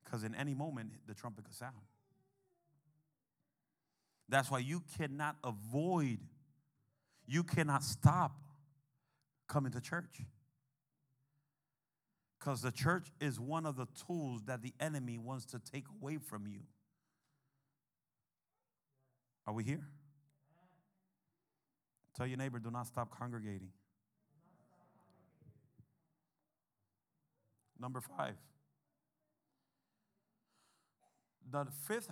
Because 0.02 0.24
in 0.24 0.34
any 0.34 0.54
moment, 0.54 0.92
the 1.06 1.12
trumpet 1.12 1.44
could 1.44 1.54
sound. 1.54 1.74
That's 4.30 4.50
why 4.50 4.60
you 4.60 4.82
cannot 4.96 5.36
avoid, 5.44 6.20
you 7.26 7.44
cannot 7.44 7.84
stop 7.84 8.32
coming 9.46 9.70
to 9.72 9.80
church. 9.82 10.22
Because 12.38 12.62
the 12.62 12.72
church 12.72 13.08
is 13.20 13.38
one 13.38 13.66
of 13.66 13.76
the 13.76 13.86
tools 14.06 14.44
that 14.46 14.62
the 14.62 14.72
enemy 14.80 15.18
wants 15.18 15.44
to 15.46 15.58
take 15.58 15.84
away 16.00 16.16
from 16.16 16.46
you. 16.46 16.60
Are 19.46 19.52
we 19.52 19.64
here? 19.64 19.86
Tell 22.16 22.26
your 22.26 22.38
neighbor, 22.38 22.58
do 22.58 22.70
not 22.70 22.86
stop 22.86 23.10
congregating. 23.18 23.68
Number 27.80 28.00
five. 28.00 28.36
The 31.50 31.66
fifth 31.86 32.10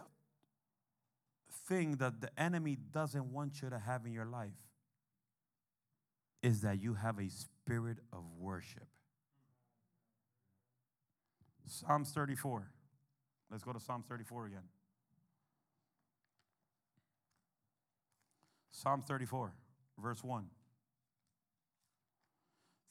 thing 1.68 1.96
that 1.96 2.20
the 2.20 2.30
enemy 2.40 2.76
doesn't 2.92 3.32
want 3.32 3.60
you 3.60 3.70
to 3.70 3.78
have 3.78 4.06
in 4.06 4.12
your 4.12 4.24
life 4.24 4.50
is 6.42 6.60
that 6.62 6.80
you 6.80 6.94
have 6.94 7.18
a 7.18 7.28
spirit 7.28 7.98
of 8.12 8.22
worship. 8.38 8.86
Psalms 11.66 12.12
34. 12.12 12.70
Let's 13.50 13.64
go 13.64 13.72
to 13.72 13.80
Psalms 13.80 14.06
34 14.08 14.46
again. 14.46 14.62
Psalm 18.70 19.02
34, 19.02 19.52
verse 19.98 20.22
1. 20.22 20.44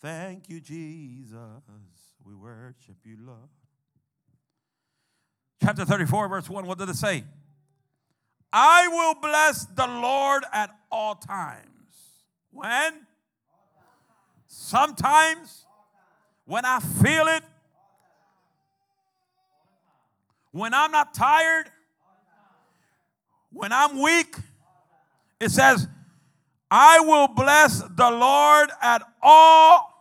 Thank 0.01 0.49
you, 0.49 0.59
Jesus. 0.59 1.37
We 2.25 2.33
worship 2.33 2.97
you, 3.03 3.17
Lord. 3.25 3.49
Chapter 5.61 5.85
34, 5.85 6.27
verse 6.27 6.49
1. 6.49 6.65
What 6.65 6.77
did 6.77 6.89
it 6.89 6.95
say? 6.95 7.23
I 8.51 8.87
will 8.87 9.15
bless 9.21 9.65
the 9.65 9.87
Lord 9.87 10.43
at 10.51 10.75
all 10.91 11.15
times. 11.15 11.69
When? 12.51 13.05
Sometimes. 14.47 15.65
When 16.45 16.63
I 16.63 16.79
feel 16.79 17.25
it 17.27 17.43
when 20.55 20.73
I'm 20.73 20.89
not 20.89 21.13
tired, 21.13 21.69
when 23.51 23.73
I'm 23.73 24.01
weak, 24.01 24.37
it 25.37 25.49
says, 25.49 25.85
I 26.71 27.01
will 27.01 27.27
bless 27.27 27.81
the 27.81 28.09
Lord 28.09 28.69
at 28.81 29.01
all, 29.21 29.94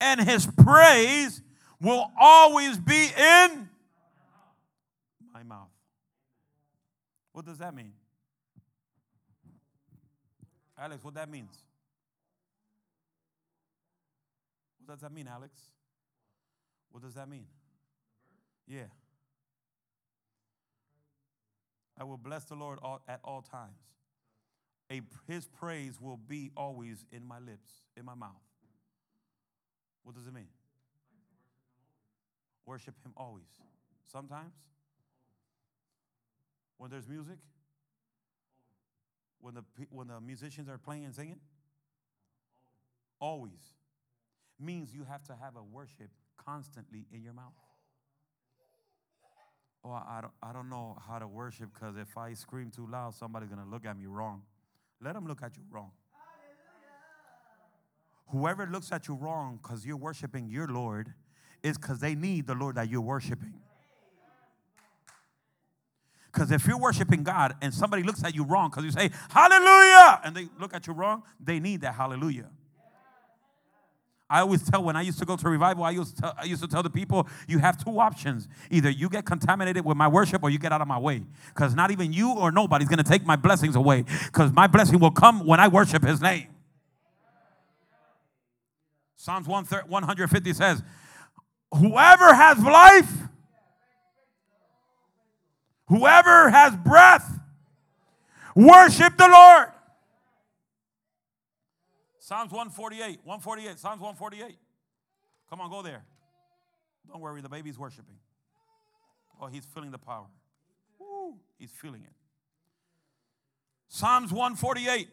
and 0.00 0.20
his 0.20 0.46
praise 0.46 1.42
will 1.80 2.10
always 2.18 2.78
be 2.78 3.08
in 3.16 3.68
my 5.32 5.42
mouth. 5.42 5.68
What 7.32 7.44
does 7.44 7.58
that 7.58 7.74
mean? 7.74 7.92
Alex, 10.78 11.04
what 11.04 11.14
that 11.14 11.30
means? 11.30 11.62
What 14.78 14.94
does 14.94 15.02
that 15.02 15.12
mean, 15.12 15.28
Alex? 15.28 15.58
What 16.90 17.02
does 17.02 17.14
that 17.14 17.28
mean? 17.28 17.46
Yeah. 18.66 18.84
I 21.98 22.04
will 22.04 22.16
bless 22.16 22.44
the 22.44 22.54
Lord 22.54 22.78
all, 22.82 23.02
at 23.06 23.20
all 23.22 23.42
times. 23.42 23.76
A, 24.90 25.02
his 25.28 25.46
praise 25.46 26.00
will 26.00 26.16
be 26.16 26.50
always 26.56 27.04
in 27.12 27.24
my 27.24 27.38
lips, 27.38 27.70
in 27.96 28.04
my 28.04 28.14
mouth. 28.14 28.40
What 30.10 30.16
does 30.16 30.26
it 30.26 30.34
mean? 30.34 30.48
Worship 32.66 32.96
him 33.04 33.12
always. 33.16 33.46
Sometimes? 34.10 34.54
When 36.78 36.90
there's 36.90 37.06
music? 37.06 37.36
When 39.40 39.54
the, 39.54 39.62
when 39.88 40.08
the 40.08 40.20
musicians 40.20 40.68
are 40.68 40.78
playing 40.78 41.04
and 41.04 41.14
singing? 41.14 41.38
Always. 43.20 43.60
Means 44.58 44.92
you 44.92 45.04
have 45.04 45.22
to 45.26 45.36
have 45.40 45.54
a 45.54 45.62
worship 45.62 46.10
constantly 46.36 47.06
in 47.12 47.22
your 47.22 47.34
mouth. 47.34 47.52
Oh, 49.84 49.92
I 49.92 50.22
don't, 50.22 50.32
I 50.42 50.52
don't 50.52 50.68
know 50.68 50.98
how 51.06 51.20
to 51.20 51.28
worship 51.28 51.70
because 51.72 51.96
if 51.96 52.18
I 52.18 52.32
scream 52.32 52.72
too 52.72 52.88
loud, 52.90 53.14
somebody's 53.14 53.48
going 53.48 53.62
to 53.62 53.70
look 53.70 53.86
at 53.86 53.96
me 53.96 54.06
wrong. 54.06 54.42
Let 55.00 55.14
them 55.14 55.28
look 55.28 55.40
at 55.44 55.56
you 55.56 55.62
wrong. 55.70 55.92
Whoever 58.30 58.66
looks 58.66 58.92
at 58.92 59.08
you 59.08 59.14
wrong 59.14 59.58
because 59.62 59.84
you're 59.84 59.96
worshiping 59.96 60.48
your 60.48 60.68
Lord 60.68 61.12
is 61.62 61.76
because 61.76 61.98
they 61.98 62.14
need 62.14 62.46
the 62.46 62.54
Lord 62.54 62.76
that 62.76 62.88
you're 62.88 63.00
worshiping. 63.00 63.54
Because 66.32 66.52
if 66.52 66.66
you're 66.66 66.78
worshiping 66.78 67.24
God 67.24 67.56
and 67.60 67.74
somebody 67.74 68.04
looks 68.04 68.22
at 68.22 68.34
you 68.34 68.44
wrong 68.44 68.70
because 68.70 68.84
you 68.84 68.92
say, 68.92 69.10
Hallelujah, 69.30 70.20
and 70.24 70.36
they 70.36 70.48
look 70.60 70.74
at 70.74 70.86
you 70.86 70.92
wrong, 70.92 71.24
they 71.40 71.58
need 71.58 71.80
that 71.80 71.94
hallelujah. 71.94 72.48
I 74.30 74.40
always 74.40 74.62
tell 74.62 74.84
when 74.84 74.94
I 74.94 75.02
used 75.02 75.18
to 75.18 75.24
go 75.24 75.34
to 75.34 75.48
revival, 75.48 75.82
I 75.82 75.90
used 75.90 76.14
to, 76.14 76.22
tell, 76.22 76.34
I 76.38 76.44
used 76.44 76.62
to 76.62 76.68
tell 76.68 76.84
the 76.84 76.90
people, 76.90 77.26
you 77.48 77.58
have 77.58 77.82
two 77.82 77.98
options. 77.98 78.46
Either 78.70 78.88
you 78.88 79.08
get 79.08 79.24
contaminated 79.24 79.84
with 79.84 79.96
my 79.96 80.06
worship 80.06 80.44
or 80.44 80.50
you 80.50 80.58
get 80.58 80.72
out 80.72 80.80
of 80.80 80.86
my 80.86 80.98
way. 80.98 81.24
Because 81.48 81.74
not 81.74 81.90
even 81.90 82.12
you 82.12 82.32
or 82.38 82.52
nobody's 82.52 82.86
going 82.86 83.02
to 83.02 83.10
take 83.10 83.26
my 83.26 83.34
blessings 83.34 83.74
away. 83.74 84.04
Because 84.26 84.52
my 84.52 84.68
blessing 84.68 85.00
will 85.00 85.10
come 85.10 85.44
when 85.44 85.58
I 85.58 85.66
worship 85.66 86.04
his 86.04 86.20
name. 86.20 86.46
Psalms 89.20 89.46
150 89.46 90.52
says, 90.54 90.82
Whoever 91.74 92.32
has 92.32 92.58
life, 92.58 93.12
whoever 95.88 96.48
has 96.48 96.74
breath, 96.74 97.38
worship 98.56 99.18
the 99.18 99.28
Lord. 99.28 99.66
Psalms 102.18 102.50
148, 102.50 103.20
148, 103.22 103.78
Psalms 103.78 104.00
148. 104.00 104.56
Come 105.50 105.60
on, 105.60 105.70
go 105.70 105.82
there. 105.82 106.02
Don't 107.06 107.20
worry, 107.20 107.42
the 107.42 107.50
baby's 107.50 107.78
worshiping. 107.78 108.16
Oh, 109.38 109.48
he's 109.48 109.66
feeling 109.66 109.90
the 109.90 109.98
power. 109.98 110.28
Woo, 110.98 111.34
he's 111.58 111.72
feeling 111.72 112.04
it. 112.04 112.14
Psalms 113.86 114.32
148, 114.32 115.08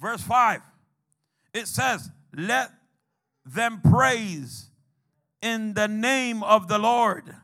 verse 0.00 0.22
5. 0.22 0.60
It 1.52 1.66
says, 1.66 2.12
let 2.34 2.70
them 3.44 3.80
praise 3.80 4.70
in 5.42 5.74
the 5.74 5.88
name 5.88 6.42
of 6.42 6.68
the 6.68 6.78
Lord. 6.78 7.34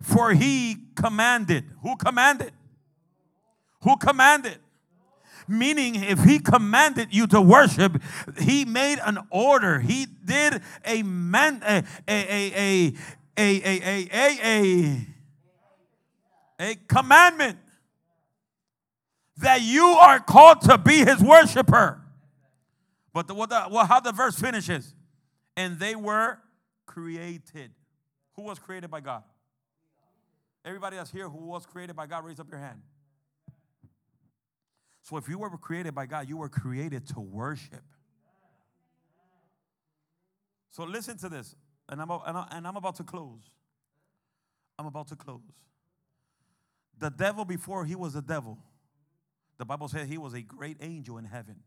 For 0.00 0.32
he 0.32 0.76
commanded. 0.96 1.64
Who 1.82 1.96
commanded? 1.96 2.52
Who 3.82 3.96
commanded? 3.96 4.58
Meaning, 5.46 5.96
if 5.96 6.24
he 6.24 6.38
commanded 6.38 7.08
you 7.10 7.26
to 7.28 7.40
worship, 7.40 8.00
he 8.38 8.64
made 8.64 8.98
an 9.04 9.18
order. 9.30 9.80
He 9.80 10.06
did 10.06 10.62
a 10.86 11.02
man 11.02 11.62
a 11.62 11.84
a 12.08 12.52
a 12.56 12.94
a 13.36 13.62
a 13.62 14.08
a 14.10 14.38
a, 14.42 15.06
a 16.60 16.74
commandment 16.88 17.58
that 19.38 19.60
you 19.62 19.84
are 19.84 20.20
called 20.20 20.62
to 20.62 20.78
be 20.78 20.98
his 21.04 21.22
worshiper. 21.22 22.03
But 23.14 23.28
the, 23.28 23.34
what 23.34 23.48
the, 23.48 23.68
well, 23.70 23.86
how 23.86 24.00
the 24.00 24.12
verse 24.12 24.38
finishes, 24.38 24.92
and 25.56 25.78
they 25.78 25.94
were 25.94 26.38
created. 26.84 27.70
Who 28.34 28.42
was 28.42 28.58
created 28.58 28.90
by 28.90 29.00
God? 29.00 29.22
Everybody 30.64 30.96
that's 30.96 31.12
here 31.12 31.28
who 31.28 31.46
was 31.46 31.64
created 31.64 31.94
by 31.94 32.06
God, 32.06 32.24
raise 32.24 32.40
up 32.40 32.50
your 32.50 32.58
hand. 32.58 32.82
So 35.02 35.16
if 35.16 35.28
you 35.28 35.38
were 35.38 35.50
created 35.50 35.94
by 35.94 36.06
God, 36.06 36.28
you 36.28 36.38
were 36.38 36.48
created 36.48 37.06
to 37.08 37.20
worship. 37.20 37.84
So 40.70 40.82
listen 40.82 41.16
to 41.18 41.28
this, 41.28 41.54
and 41.88 42.02
I'm, 42.02 42.10
and 42.10 42.66
I'm 42.66 42.76
about 42.76 42.96
to 42.96 43.04
close. 43.04 43.42
I'm 44.76 44.86
about 44.86 45.06
to 45.08 45.16
close. 45.16 45.40
The 46.98 47.10
devil, 47.10 47.44
before 47.44 47.84
he 47.84 47.94
was 47.94 48.16
a 48.16 48.22
devil, 48.22 48.58
the 49.56 49.64
Bible 49.64 49.86
said 49.86 50.08
he 50.08 50.18
was 50.18 50.34
a 50.34 50.42
great 50.42 50.78
angel 50.80 51.18
in 51.18 51.26
heaven. 51.26 51.60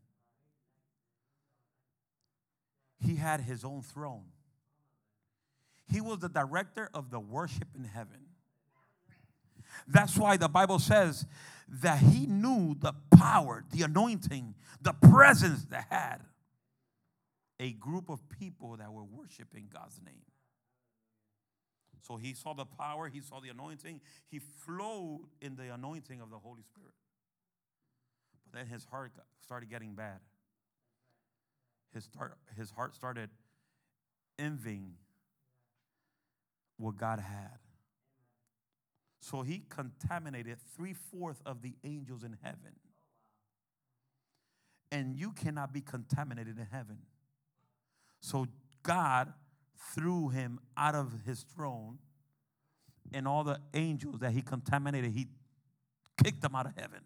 He 2.98 3.16
had 3.16 3.40
his 3.40 3.64
own 3.64 3.82
throne. 3.82 4.24
He 5.90 6.00
was 6.00 6.18
the 6.18 6.28
director 6.28 6.90
of 6.92 7.10
the 7.10 7.20
worship 7.20 7.68
in 7.74 7.84
heaven. 7.84 8.26
That's 9.86 10.16
why 10.16 10.36
the 10.36 10.48
Bible 10.48 10.78
says 10.78 11.26
that 11.68 11.98
he 11.98 12.26
knew 12.26 12.74
the 12.78 12.94
power, 13.16 13.64
the 13.70 13.82
anointing, 13.82 14.54
the 14.80 14.92
presence 14.92 15.64
that 15.66 15.86
had 15.90 16.18
a 17.60 17.72
group 17.72 18.08
of 18.08 18.20
people 18.28 18.76
that 18.76 18.92
were 18.92 19.04
worshiping 19.04 19.68
God's 19.72 20.00
name. 20.04 20.22
So 22.06 22.16
he 22.16 22.32
saw 22.32 22.54
the 22.54 22.64
power, 22.64 23.08
he 23.08 23.20
saw 23.20 23.40
the 23.40 23.50
anointing, 23.50 24.00
he 24.30 24.38
flowed 24.38 25.28
in 25.40 25.56
the 25.56 25.74
anointing 25.74 26.20
of 26.20 26.30
the 26.30 26.38
Holy 26.38 26.62
Spirit. 26.62 26.94
But 28.44 28.58
then 28.58 28.66
his 28.66 28.84
heart 28.84 29.12
started 29.42 29.68
getting 29.68 29.94
bad. 29.94 30.20
His, 31.94 32.04
start, 32.04 32.36
his 32.56 32.70
heart 32.70 32.94
started 32.94 33.30
envying 34.38 34.94
what 36.76 36.96
God 36.96 37.20
had. 37.20 37.58
So 39.20 39.42
he 39.42 39.64
contaminated 39.68 40.58
three 40.76 40.94
fourths 40.94 41.40
of 41.44 41.62
the 41.62 41.74
angels 41.84 42.22
in 42.22 42.36
heaven. 42.42 42.76
And 44.90 45.16
you 45.16 45.32
cannot 45.32 45.72
be 45.72 45.80
contaminated 45.80 46.58
in 46.58 46.66
heaven. 46.70 46.98
So 48.20 48.46
God 48.82 49.32
threw 49.94 50.28
him 50.28 50.60
out 50.76 50.94
of 50.94 51.12
his 51.26 51.42
throne, 51.42 51.98
and 53.12 53.28
all 53.28 53.44
the 53.44 53.60
angels 53.74 54.20
that 54.20 54.32
he 54.32 54.42
contaminated, 54.42 55.12
he 55.12 55.28
kicked 56.22 56.40
them 56.40 56.54
out 56.54 56.66
of 56.66 56.72
heaven. 56.76 57.00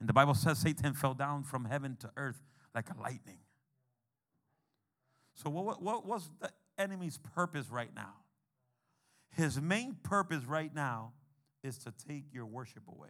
And 0.00 0.08
the 0.08 0.12
Bible 0.12 0.34
says 0.34 0.58
Satan 0.58 0.94
fell 0.94 1.14
down 1.14 1.44
from 1.44 1.66
heaven 1.66 1.96
to 2.00 2.10
earth 2.16 2.42
like 2.74 2.88
a 2.90 3.00
lightning. 3.00 3.38
So, 5.34 5.50
what, 5.50 5.82
what 5.82 6.06
was 6.06 6.28
the 6.40 6.50
enemy's 6.78 7.18
purpose 7.18 7.68
right 7.70 7.94
now? 7.94 8.14
His 9.36 9.60
main 9.60 9.96
purpose 10.02 10.44
right 10.44 10.74
now 10.74 11.12
is 11.62 11.78
to 11.78 11.92
take 12.06 12.24
your 12.32 12.46
worship 12.46 12.82
away. 12.88 13.08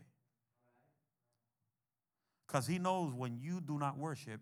Because 2.46 2.66
he 2.66 2.78
knows 2.78 3.12
when 3.14 3.38
you 3.40 3.60
do 3.60 3.78
not 3.78 3.98
worship, 3.98 4.40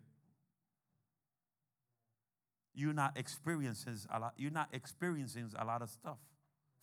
you're 2.73 2.93
not 2.93 3.17
experiencing 3.17 3.97
a 4.13 4.19
lot, 4.19 4.33
you're 4.37 4.51
not 4.51 4.69
experiencing 4.73 5.51
a 5.57 5.65
lot 5.65 5.81
of 5.81 5.89
stuff 5.89 6.17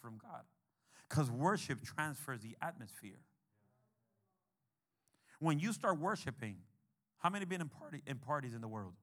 from 0.01 0.19
God. 0.19 0.43
Because 1.09 1.31
worship 1.31 1.85
transfers 1.85 2.41
the 2.41 2.57
atmosphere. 2.61 3.21
When 5.39 5.59
you 5.59 5.73
start 5.73 5.99
worshiping, 5.99 6.57
how 7.19 7.31
many 7.31 7.45
been 7.45 7.61
in 7.61 7.69
party 7.69 8.03
in 8.07 8.17
parties 8.19 8.55
in 8.55 8.61
the 8.61 8.69
world? 8.69 8.95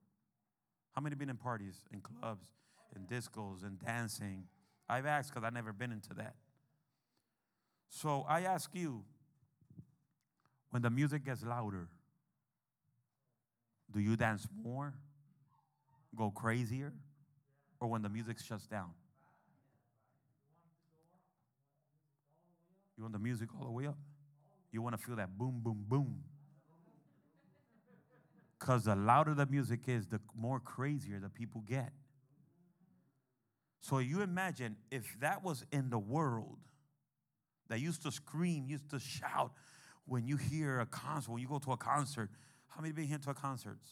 How 0.94 1.02
many 1.02 1.16
been 1.16 1.30
in 1.30 1.38
parties, 1.38 1.76
in 1.92 2.02
clubs, 2.02 2.48
in 2.96 3.06
discos, 3.06 3.66
and 3.66 3.78
dancing? 3.80 4.46
I've 4.88 5.06
asked 5.06 5.34
because 5.34 5.46
I've 5.46 5.54
never 5.54 5.74
been 5.74 5.92
into 5.92 6.14
that. 6.16 6.36
So 7.90 8.26
I 8.28 8.42
ask 8.42 8.70
you, 8.74 9.04
when 10.70 10.82
the 10.82 10.90
music 10.90 11.26
gets 11.26 11.44
louder, 11.44 11.90
do 13.92 14.00
you 14.00 14.16
dance 14.16 14.48
more, 14.64 14.94
go 16.16 16.32
crazier, 16.32 16.94
or 17.80 17.88
when 17.88 18.02
the 18.02 18.10
music 18.10 18.40
shuts 18.40 18.68
down? 18.68 18.92
You 22.98 23.04
want 23.04 23.14
the 23.14 23.20
music 23.20 23.50
all 23.60 23.66
the 23.66 23.72
way 23.72 23.88
up? 23.88 23.98
You 24.72 24.82
want 24.82 24.98
to 24.98 25.06
feel 25.06 25.16
that 25.18 25.38
boom, 25.38 25.62
boom, 25.64 25.86
boom. 25.88 26.24
Because 28.60 28.86
the 28.86 28.96
louder 28.96 29.34
the 29.34 29.46
music 29.46 29.82
is, 29.88 30.08
the 30.08 30.20
more 30.36 30.60
crazier 30.60 31.20
the 31.20 31.30
people 31.30 31.62
get. 31.68 31.92
So 33.82 34.00
you 34.00 34.22
imagine 34.22 34.78
if 34.90 35.20
that 35.20 35.44
was 35.44 35.66
in 35.72 35.90
the 35.90 36.00
world, 36.00 36.58
that 37.70 37.80
used 37.80 38.04
to 38.04 38.12
scream, 38.12 38.66
used 38.68 38.90
to 38.92 39.00
shout 39.00 39.52
when 40.06 40.26
you 40.26 40.38
hear 40.38 40.80
a 40.80 40.86
concert, 40.86 41.32
when 41.32 41.42
you 41.42 41.48
go 41.48 41.60
to 41.60 41.72
a 41.72 41.78
concert. 41.78 42.30
How 42.68 42.82
many 42.82 42.94
been 42.94 43.06
here 43.06 43.18
to 43.18 43.30
a 43.32 43.34
concerts? 43.34 43.88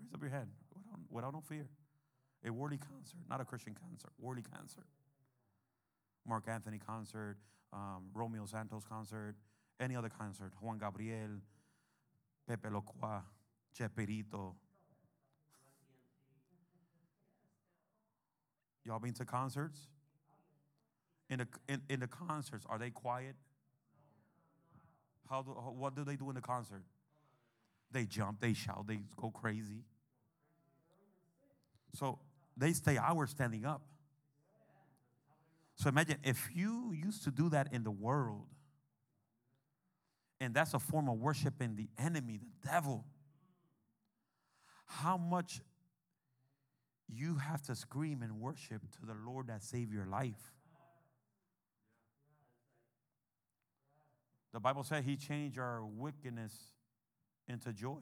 Raise 0.00 0.12
up 0.14 0.20
your 0.20 0.30
hand 0.30 0.48
without, 0.74 1.00
without 1.10 1.32
no 1.32 1.40
fear. 1.40 1.68
A 2.46 2.50
worldly 2.52 2.78
concert, 2.78 3.20
not 3.28 3.40
a 3.40 3.44
Christian 3.44 3.74
concert, 3.74 4.12
worldly 4.18 4.44
concert. 4.54 4.84
Marc 6.26 6.48
Anthony 6.48 6.78
concert, 6.78 7.36
um, 7.72 8.04
Romeo 8.12 8.44
Santos 8.46 8.84
concert, 8.84 9.36
any 9.80 9.96
other 9.96 10.08
concert, 10.08 10.52
Juan 10.60 10.78
Gabriel, 10.78 11.40
Pepe 12.46 12.68
Locua, 12.68 13.22
Cheperito. 13.78 14.54
Y'all 18.84 18.98
been 18.98 19.14
to 19.14 19.24
concerts? 19.24 19.78
In 21.30 21.38
the, 21.38 21.48
in, 21.68 21.80
in 21.88 22.00
the 22.00 22.06
concerts, 22.06 22.66
are 22.68 22.78
they 22.78 22.90
quiet? 22.90 23.34
How 25.28 25.42
do, 25.42 25.50
what 25.50 25.94
do 25.96 26.04
they 26.04 26.16
do 26.16 26.28
in 26.28 26.34
the 26.34 26.42
concert? 26.42 26.82
They 27.90 28.04
jump, 28.04 28.40
they 28.40 28.52
shout, 28.52 28.86
they 28.86 29.00
go 29.16 29.30
crazy. 29.30 29.84
So 31.94 32.18
they 32.56 32.72
stay 32.72 32.98
hours 32.98 33.30
standing 33.30 33.64
up. 33.64 33.82
So 35.76 35.88
imagine 35.88 36.18
if 36.22 36.50
you 36.54 36.92
used 36.92 37.24
to 37.24 37.30
do 37.30 37.48
that 37.50 37.72
in 37.72 37.82
the 37.84 37.90
world, 37.90 38.46
and 40.40 40.54
that's 40.54 40.74
a 40.74 40.78
form 40.78 41.08
of 41.08 41.18
worshiping 41.18 41.76
the 41.76 41.88
enemy, 41.98 42.38
the 42.38 42.68
devil, 42.68 43.04
how 44.86 45.16
much 45.16 45.60
you 47.08 47.36
have 47.36 47.62
to 47.62 47.74
scream 47.74 48.22
and 48.22 48.40
worship 48.40 48.82
to 49.00 49.06
the 49.06 49.14
Lord 49.26 49.48
that 49.48 49.62
saved 49.62 49.92
your 49.92 50.06
life. 50.06 50.52
The 54.52 54.60
Bible 54.60 54.84
said 54.84 55.04
he 55.04 55.16
changed 55.16 55.58
our 55.58 55.84
wickedness 55.84 56.54
into 57.48 57.72
joy. 57.72 58.00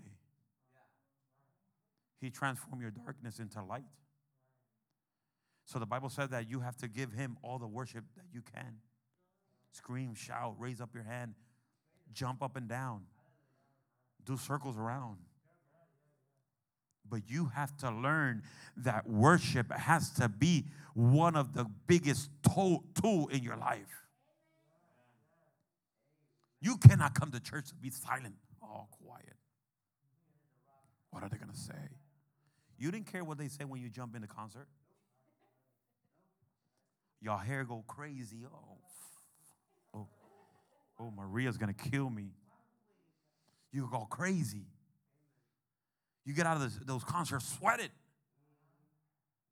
He 2.20 2.30
transformed 2.30 2.83
your 2.83 2.91
darkness 2.91 3.39
into 3.39 3.62
light. 3.62 3.85
So 5.64 5.78
the 5.78 5.87
Bible 5.87 6.09
said 6.09 6.30
that 6.30 6.49
you 6.49 6.61
have 6.61 6.76
to 6.78 6.89
give 6.89 7.12
him 7.12 7.37
all 7.43 7.59
the 7.59 7.66
worship 7.66 8.05
that 8.16 8.26
you 8.33 8.43
can. 8.55 8.76
Scream, 9.70 10.14
shout, 10.14 10.55
raise 10.59 10.80
up 10.80 10.91
your 10.95 11.05
hand, 11.05 11.35
jump 12.14 12.42
up 12.42 12.56
and 12.56 12.68
down, 12.68 13.02
do 14.24 14.36
circles 14.36 14.76
around. 14.78 15.18
But 17.08 17.22
you 17.28 17.46
have 17.54 17.76
to 17.78 17.90
learn 17.90 18.42
that 18.78 19.08
worship 19.08 19.70
has 19.72 20.10
to 20.12 20.28
be 20.28 20.66
one 20.94 21.36
of 21.36 21.52
the 21.52 21.66
biggest 21.86 22.30
tool, 22.42 22.84
tool 23.00 23.28
in 23.28 23.42
your 23.42 23.56
life. 23.56 24.06
You 26.60 26.76
cannot 26.76 27.14
come 27.14 27.30
to 27.32 27.40
church 27.40 27.68
to 27.68 27.74
be 27.74 27.90
silent, 27.90 28.36
all 28.62 28.88
quiet. 29.04 29.36
What 31.10 31.22
are 31.22 31.28
they 31.28 31.36
going 31.36 31.50
to 31.50 31.58
say? 31.58 31.74
You 32.78 32.90
didn't 32.90 33.12
care 33.12 33.24
what 33.24 33.36
they 33.36 33.48
say 33.48 33.64
when 33.64 33.82
you 33.82 33.88
jump 33.88 34.14
in 34.14 34.22
the 34.22 34.28
concert. 34.28 34.66
Your 37.20 37.38
hair 37.38 37.64
go 37.64 37.84
crazy. 37.86 38.38
Oh, 38.46 38.78
oh, 41.03 41.12
Maria's 41.16 41.57
gonna 41.57 41.72
kill 41.72 42.09
me. 42.09 42.30
You 43.72 43.88
go 43.90 44.07
crazy. 44.09 44.66
You 46.24 46.34
get 46.34 46.46
out 46.46 46.57
of 46.57 46.86
those 46.86 47.03
concerts 47.03 47.57
sweated. 47.59 47.90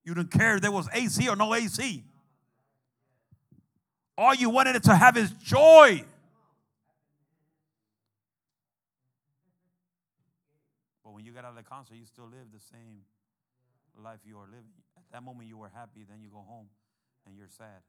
You 0.04 0.14
didn't 0.14 0.30
care 0.30 0.56
if 0.56 0.62
there 0.62 0.70
was 0.70 0.88
AC 0.92 1.28
or 1.28 1.36
no 1.36 1.54
AC. 1.54 2.04
All 4.16 4.34
you 4.34 4.50
wanted 4.50 4.76
it 4.76 4.84
to 4.84 4.94
have 4.94 5.16
is 5.16 5.30
joy. 5.32 6.04
But 11.02 11.12
when 11.12 11.24
you 11.24 11.32
get 11.32 11.44
out 11.44 11.50
of 11.50 11.56
the 11.56 11.62
concert, 11.62 11.94
you 11.94 12.04
still 12.04 12.26
live 12.26 12.52
the 12.52 12.60
same 12.60 13.00
life 14.02 14.20
you 14.24 14.36
are 14.38 14.46
living. 14.46 14.70
At 14.96 15.04
that 15.12 15.22
moment, 15.22 15.48
you 15.48 15.56
were 15.56 15.70
happy, 15.74 16.04
then 16.08 16.20
you 16.20 16.28
go 16.28 16.44
home 16.46 16.66
and 17.26 17.36
you're 17.36 17.48
sad 17.48 17.82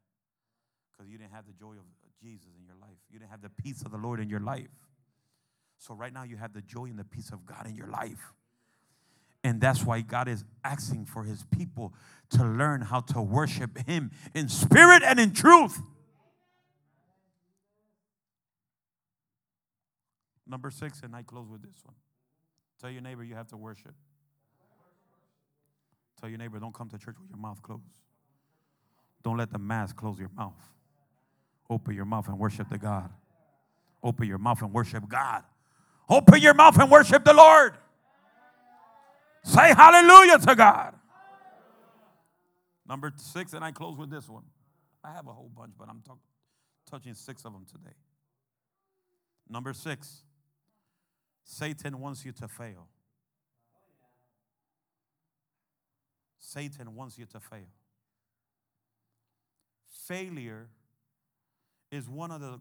because 1.02 1.12
you 1.12 1.18
didn't 1.18 1.32
have 1.32 1.48
the 1.48 1.54
joy 1.54 1.72
of 1.72 1.86
Jesus 2.22 2.50
in 2.58 2.64
your 2.64 2.76
life. 2.80 2.98
You 3.12 3.18
didn't 3.18 3.32
have 3.32 3.42
the 3.42 3.50
peace 3.50 3.82
of 3.82 3.92
the 3.92 3.98
Lord 3.98 4.20
in 4.20 4.30
your 4.30 4.40
life. 4.40 4.68
So, 5.80 5.96
right 5.96 6.14
now, 6.14 6.24
you 6.24 6.38
have 6.38 6.54
the 6.54 6.62
joy 6.62 6.86
and 6.86 7.00
the 7.00 7.04
peace 7.04 7.32
of 7.32 7.44
God 7.44 7.66
in 7.66 7.76
your 7.76 7.88
life. 7.88 8.34
And 9.44 9.60
that's 9.60 9.84
why 9.84 10.02
God 10.02 10.28
is 10.28 10.44
asking 10.64 11.06
for 11.06 11.24
his 11.24 11.44
people 11.46 11.94
to 12.32 12.44
learn 12.44 12.82
how 12.82 13.00
to 13.00 13.22
worship 13.22 13.80
him 13.88 14.12
in 14.36 14.48
spirit 14.48 15.02
and 15.04 15.20
in 15.20 15.34
truth. 15.34 15.80
Number 20.46 20.70
six, 20.70 21.02
and 21.02 21.16
I 21.16 21.24
close 21.24 21.50
with 21.50 21.64
this 21.64 21.82
one. 21.84 21.96
Tell 22.80 22.92
your 22.92 23.02
neighbor 23.02 23.24
you 23.24 23.34
have 23.34 23.48
to 23.48 23.58
worship. 23.58 23.96
Tell 26.20 26.30
your 26.30 26.38
neighbor, 26.38 26.60
don't 26.60 26.76
come 26.76 26.90
to 26.90 27.00
church 27.00 27.16
with 27.20 27.30
your 27.30 27.40
mouth 27.40 27.64
closed. 27.64 27.82
Don't 29.24 29.38
let 29.38 29.52
the 29.52 29.60
mask 29.60 29.96
close 29.96 30.20
your 30.20 30.30
mouth. 30.38 30.54
Open 31.72 31.96
your 31.96 32.06
mouth 32.06 32.28
and 32.28 32.38
worship 32.38 32.70
the 32.70 32.78
God. 32.78 33.10
Open 34.04 34.28
your 34.28 34.38
mouth 34.38 34.62
and 34.62 34.74
worship 34.74 35.08
God. 35.08 35.44
Open 36.10 36.42
your 36.42 36.54
mouth 36.54 36.78
and 36.78 36.92
worship 36.92 37.24
the 37.24 37.34
Lord. 37.34 37.74
Say 39.44 39.74
hallelujah 39.74 40.38
to 40.40 40.56
God. 40.56 40.94
Number 42.88 43.14
six, 43.16 43.54
and 43.54 43.64
I 43.64 43.72
close 43.72 43.98
with 43.98 44.10
this 44.10 44.28
one. 44.28 44.44
I 45.04 45.14
have 45.14 45.28
a 45.28 45.32
whole 45.32 45.50
bunch, 45.56 45.72
but 45.80 45.88
I'm 45.90 46.02
talk, 46.06 46.20
touching 46.90 47.14
six 47.14 47.46
of 47.46 47.54
them 47.54 47.66
today. 47.66 47.96
Number 49.50 49.74
six, 49.74 50.24
Satan 51.46 52.00
wants 52.00 52.26
you 52.26 52.34
to 52.34 52.48
fail. 52.48 52.88
Satan 56.38 56.96
wants 56.96 57.18
you 57.18 57.26
to 57.28 57.40
fail 57.40 57.70
failure 60.08 60.68
is 61.92 62.10
one 62.10 62.32
of 62.32 62.42
the 62.42 62.60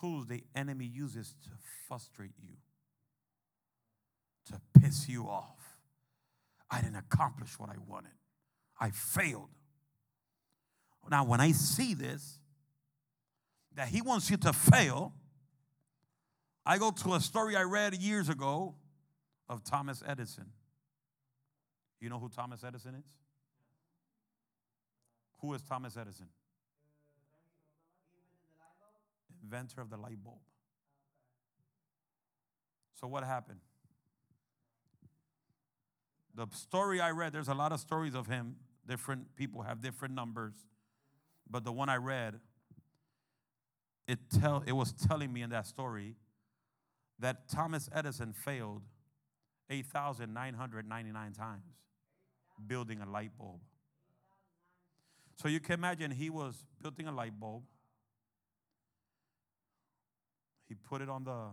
tools 0.00 0.26
the 0.26 0.44
enemy 0.54 0.84
uses 0.84 1.34
to 1.42 1.50
frustrate 1.86 2.32
you, 2.42 2.54
to 4.46 4.60
piss 4.80 5.08
you 5.08 5.24
off. 5.24 5.78
I 6.70 6.80
didn't 6.80 6.96
accomplish 6.96 7.58
what 7.58 7.68
I 7.68 7.76
wanted, 7.86 8.12
I 8.80 8.90
failed. 8.90 9.50
Now, 11.10 11.24
when 11.24 11.40
I 11.40 11.50
see 11.50 11.94
this, 11.94 12.38
that 13.74 13.88
he 13.88 14.00
wants 14.00 14.30
you 14.30 14.36
to 14.38 14.52
fail, 14.52 15.12
I 16.64 16.78
go 16.78 16.90
to 16.90 17.14
a 17.14 17.20
story 17.20 17.56
I 17.56 17.62
read 17.62 17.94
years 17.94 18.28
ago 18.28 18.76
of 19.48 19.64
Thomas 19.64 20.02
Edison. 20.06 20.46
You 22.00 22.08
know 22.08 22.18
who 22.18 22.28
Thomas 22.28 22.62
Edison 22.64 22.94
is? 22.94 23.04
Who 25.40 25.52
is 25.54 25.62
Thomas 25.62 25.96
Edison? 25.96 26.28
Inventor 29.52 29.80
of 29.80 29.90
the 29.90 29.96
light 29.96 30.22
bulb. 30.22 30.38
So, 32.98 33.06
what 33.06 33.24
happened? 33.24 33.60
The 36.34 36.46
story 36.52 37.00
I 37.00 37.10
read, 37.10 37.32
there's 37.32 37.48
a 37.48 37.54
lot 37.54 37.72
of 37.72 37.80
stories 37.80 38.14
of 38.14 38.26
him. 38.26 38.56
Different 38.86 39.36
people 39.36 39.62
have 39.62 39.80
different 39.82 40.14
numbers. 40.14 40.54
But 41.50 41.64
the 41.64 41.72
one 41.72 41.88
I 41.88 41.96
read, 41.96 42.40
it, 44.08 44.18
tell, 44.40 44.62
it 44.66 44.72
was 44.72 44.92
telling 44.92 45.32
me 45.32 45.42
in 45.42 45.50
that 45.50 45.66
story 45.66 46.16
that 47.18 47.48
Thomas 47.48 47.90
Edison 47.92 48.32
failed 48.32 48.82
8,999 49.68 51.32
times 51.32 51.64
building 52.66 53.00
a 53.00 53.10
light 53.10 53.32
bulb. 53.38 53.60
So 55.36 55.48
you 55.48 55.60
can 55.60 55.74
imagine 55.74 56.10
he 56.10 56.30
was 56.30 56.64
building 56.80 57.06
a 57.08 57.12
light 57.12 57.38
bulb. 57.38 57.64
He 60.72 60.76
put 60.88 61.02
it 61.02 61.10
on 61.10 61.24
the 61.24 61.50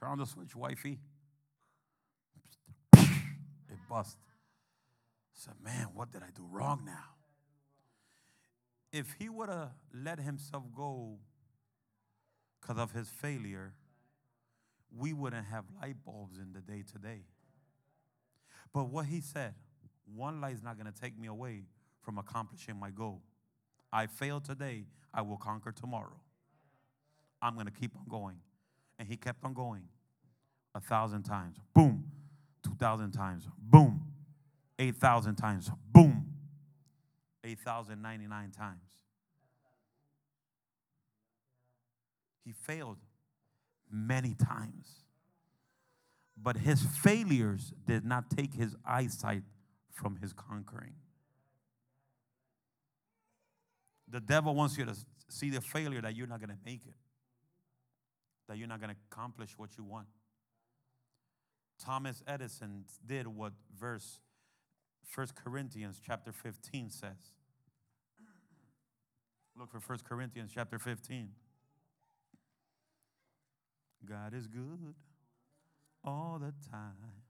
turn 0.00 0.10
on 0.10 0.18
the 0.18 0.26
switch, 0.26 0.56
wifey. 0.56 0.98
It 2.94 3.78
bust. 3.88 4.16
Said, 5.34 5.54
man, 5.62 5.86
what 5.94 6.10
did 6.10 6.24
I 6.24 6.30
do 6.34 6.44
wrong 6.50 6.82
now? 6.84 7.14
If 8.92 9.14
he 9.20 9.28
would 9.28 9.48
have 9.48 9.70
let 9.94 10.18
himself 10.18 10.64
go 10.74 11.18
because 12.60 12.76
of 12.76 12.90
his 12.90 13.08
failure, 13.08 13.74
we 14.98 15.12
wouldn't 15.12 15.46
have 15.46 15.64
light 15.80 15.98
bulbs 16.04 16.38
in 16.38 16.52
the 16.52 16.60
day 16.60 16.82
today. 16.90 17.20
But 18.72 18.88
what 18.90 19.06
he 19.06 19.20
said, 19.20 19.54
one 20.12 20.40
light 20.40 20.54
is 20.54 20.62
not 20.64 20.76
going 20.76 20.92
to 20.92 21.00
take 21.00 21.16
me 21.16 21.28
away 21.28 21.66
from 22.00 22.18
accomplishing 22.18 22.76
my 22.80 22.90
goal. 22.90 23.22
I 23.94 24.08
failed 24.08 24.44
today, 24.44 24.86
I 25.14 25.22
will 25.22 25.36
conquer 25.36 25.72
tomorrow. 25.72 26.20
I'm 27.40 27.54
going 27.54 27.66
to 27.66 27.72
keep 27.72 27.94
on 27.96 28.06
going. 28.08 28.38
And 28.98 29.08
he 29.08 29.16
kept 29.16 29.44
on 29.44 29.54
going 29.54 29.84
a 30.74 30.80
thousand 30.80 31.22
times. 31.22 31.56
Boom. 31.72 32.04
Two 32.62 32.74
thousand 32.74 33.12
times. 33.12 33.48
Boom. 33.58 34.04
8,000 34.78 35.36
times. 35.36 35.70
Boom. 35.92 36.26
8,099 37.44 38.50
times. 38.50 38.80
He 42.44 42.52
failed 42.52 42.98
many 43.90 44.34
times. 44.34 45.04
But 46.36 46.56
his 46.56 46.82
failures 46.82 47.72
did 47.86 48.04
not 48.04 48.28
take 48.30 48.54
his 48.54 48.74
eyesight 48.84 49.44
from 49.92 50.16
his 50.16 50.32
conquering. 50.32 50.94
The 54.08 54.20
devil 54.20 54.54
wants 54.54 54.76
you 54.76 54.84
to 54.84 54.94
see 55.28 55.50
the 55.50 55.60
failure 55.60 56.00
that 56.00 56.14
you're 56.14 56.26
not 56.26 56.40
going 56.40 56.50
to 56.50 56.58
make 56.64 56.86
it, 56.86 56.94
that 58.48 58.58
you're 58.58 58.68
not 58.68 58.80
going 58.80 58.90
to 58.90 58.96
accomplish 59.10 59.54
what 59.56 59.76
you 59.76 59.84
want. 59.84 60.06
Thomas 61.82 62.22
Edison 62.26 62.84
did 63.04 63.26
what 63.26 63.52
verse 63.78 64.20
1 65.14 65.28
Corinthians 65.34 66.00
chapter 66.04 66.32
15 66.32 66.90
says. 66.90 67.32
Look 69.58 69.70
for 69.70 69.80
1 69.80 69.98
Corinthians 70.08 70.50
chapter 70.52 70.78
15. 70.78 71.28
God 74.08 74.34
is 74.34 74.46
good 74.46 74.94
all 76.04 76.38
the 76.40 76.52
time. 76.70 77.22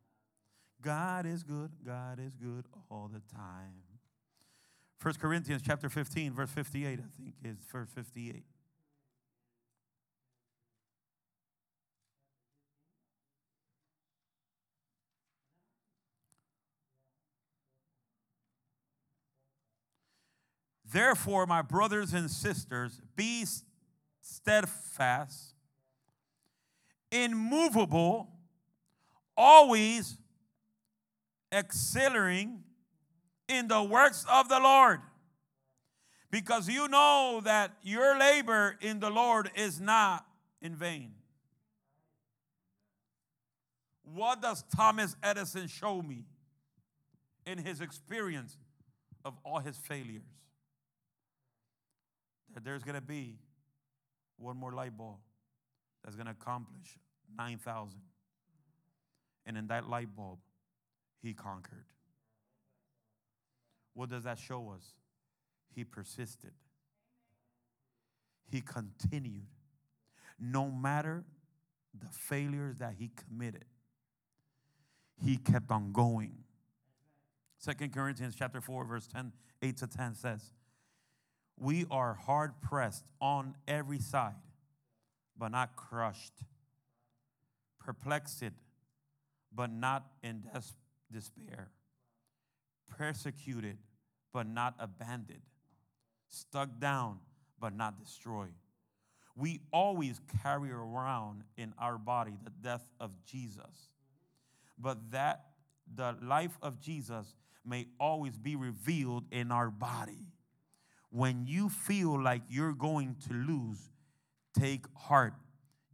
God 0.81 1.27
is 1.27 1.43
good, 1.43 1.71
God 1.85 2.19
is 2.19 2.35
good 2.35 2.67
all 2.91 3.11
the 3.13 3.21
time. 3.35 3.94
1 5.05 5.17
Corinthians 5.21 5.61
chapter 5.63 5.91
15, 5.91 6.33
verse 6.33 6.49
58, 6.49 6.99
I 6.99 7.23
think 7.23 7.35
is 7.45 7.59
verse 7.71 7.91
58. 7.95 8.43
Therefore, 20.91 21.45
my 21.45 21.61
brothers 21.61 22.15
and 22.15 22.31
sisters, 22.31 23.03
be 23.15 23.45
steadfast, 24.23 25.53
immovable, 27.13 28.31
always 29.37 30.17
excelling 31.53 32.63
in 33.49 33.69
the 33.69 33.83
works 33.83 34.25
of 34.31 34.49
the 34.49 34.59
Lord. 34.59 35.01
Because 36.31 36.69
you 36.69 36.89
know 36.89 37.41
that 37.45 37.73
your 37.83 38.19
labor 38.19 38.77
in 38.81 39.01
the 39.01 39.11
Lord 39.11 39.51
is 39.55 39.81
not 39.81 40.27
in 40.61 40.75
vain. 40.75 41.13
What 44.03 44.43
does 44.43 44.65
Thomas 44.75 45.17
Edison 45.23 45.69
show 45.69 46.03
me 46.03 46.25
in 47.47 47.59
his 47.59 47.81
experience 47.81 48.57
of 49.25 49.35
all 49.45 49.61
his 49.61 49.77
failures? 49.77 50.23
That 52.55 52.65
there's 52.65 52.83
going 52.83 52.97
to 52.97 53.01
be 53.01 53.37
one 54.37 54.57
more 54.57 54.73
light 54.73 54.97
bulb 54.97 55.19
that's 56.03 56.17
going 56.17 56.27
to 56.27 56.33
accomplish 56.33 56.99
9,000. 57.37 57.99
And 59.47 59.57
in 59.57 59.67
that 59.69 59.89
light 59.89 60.15
bulb, 60.15 60.39
he 61.23 61.33
conquered. 61.33 61.85
What 63.95 64.11
does 64.11 64.25
that 64.25 64.39
show 64.39 64.73
us? 64.75 64.95
He 65.75 65.85
persisted, 65.85 66.53
he 68.51 68.61
continued. 68.61 69.47
No 70.39 70.69
matter 70.69 71.25
the 71.97 72.09
failures 72.11 72.79
that 72.79 72.95
he 72.99 73.11
committed, 73.17 73.65
he 75.25 75.37
kept 75.37 75.71
on 75.71 75.93
going. 75.93 76.33
Second 77.59 77.95
Corinthians 77.95 78.35
chapter 78.37 78.61
4, 78.61 78.85
verse 78.85 79.07
10, 79.07 79.33
8 79.63 79.77
to 79.79 79.87
10 79.87 80.15
says, 80.17 80.53
We 81.57 81.87
are 81.91 82.15
hard 82.15 82.61
pressed 82.61 83.05
on 83.21 83.55
every 83.67 84.01
side, 84.01 84.35
but 85.39 85.49
not 85.49 85.77
crushed, 85.77 86.35
perplexed, 87.81 88.43
but 89.55 89.71
not 89.71 90.05
in 90.23 90.43
des- 90.43 90.75
despair, 91.13 91.71
persecuted, 92.89 93.79
but 94.33 94.47
not 94.47 94.75
abandoned, 94.79 95.43
stuck 96.29 96.79
down, 96.79 97.19
but 97.61 97.75
not 97.75 97.99
destroyed. 97.99 98.55
We 99.37 99.61
always 99.73 100.21
carry 100.43 100.71
around 100.71 101.43
in 101.57 101.75
our 101.79 101.99
body 101.99 102.33
the 102.43 102.51
death 102.51 102.87
of 103.01 103.11
Jesus, 103.25 103.91
but 104.79 105.11
that 105.11 105.47
the 105.93 106.17
life 106.23 106.57
of 106.63 106.81
Jesus 106.81 107.35
may 107.65 107.87
always 107.99 108.37
be 108.37 108.57
revealed 108.57 109.25
in 109.31 109.51
our 109.51 109.71
body. 109.71 110.29
When 111.11 111.47
you 111.47 111.69
feel 111.69 112.21
like 112.21 112.43
you're 112.49 112.73
going 112.73 113.17
to 113.29 113.35
lose, 113.35 113.79
take 114.59 114.87
heart. 114.97 115.35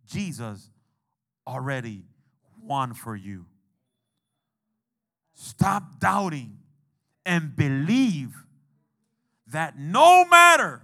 Jesus 0.07 0.71
already 1.47 2.05
won 2.63 2.95
for 2.95 3.15
you. 3.15 3.47
Stop 5.35 6.01
doubting 6.01 6.59
and 7.25 7.55
believe 7.55 8.35
that 9.49 9.79
no 9.79 10.25
matter 10.25 10.83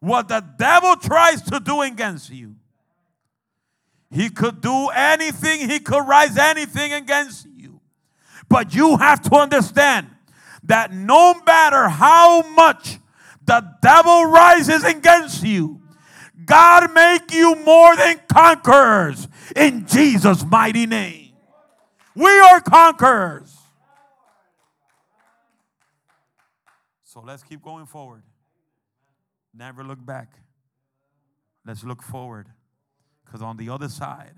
what 0.00 0.28
the 0.28 0.44
devil 0.58 0.96
tries 0.96 1.42
to 1.42 1.58
do 1.60 1.80
against 1.80 2.30
you, 2.30 2.56
he 4.10 4.30
could 4.30 4.60
do 4.60 4.88
anything, 4.88 5.68
he 5.68 5.80
could 5.80 6.06
rise 6.06 6.36
anything 6.36 6.92
against 6.92 7.46
you. 7.56 7.80
But 8.48 8.74
you 8.74 8.96
have 8.98 9.20
to 9.22 9.36
understand 9.36 10.08
that 10.64 10.92
no 10.92 11.34
matter 11.46 11.88
how 11.88 12.42
much 12.50 12.98
the 13.44 13.64
devil 13.82 14.26
rises 14.26 14.84
against 14.84 15.44
you, 15.44 15.80
God 16.44 16.92
make 16.92 17.32
you 17.32 17.56
more 17.64 17.96
than 17.96 18.20
conquerors 18.28 19.26
in 19.54 19.86
Jesus' 19.86 20.44
mighty 20.44 20.86
name. 20.86 21.32
We 22.14 22.38
are 22.38 22.60
conquerors. 22.60 23.55
So 27.16 27.22
let's 27.24 27.42
keep 27.42 27.62
going 27.62 27.86
forward. 27.86 28.22
Never 29.54 29.82
look 29.82 30.04
back. 30.04 30.34
Let's 31.64 31.82
look 31.82 32.02
forward. 32.02 32.46
Because 33.24 33.40
on 33.40 33.56
the 33.56 33.70
other 33.70 33.88
side, 33.88 34.34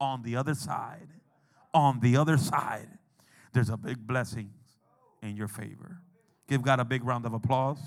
on 0.00 0.22
the 0.22 0.34
other 0.34 0.54
side, 0.54 1.08
on 1.74 2.00
the 2.00 2.16
other 2.16 2.38
side, 2.38 2.88
there's 3.52 3.68
a 3.68 3.76
big 3.76 4.06
blessing 4.06 4.50
in 5.22 5.36
your 5.36 5.46
favor. 5.46 6.00
Give 6.48 6.62
God 6.62 6.80
a 6.80 6.86
big 6.86 7.04
round 7.04 7.26
of 7.26 7.34
applause. 7.34 7.80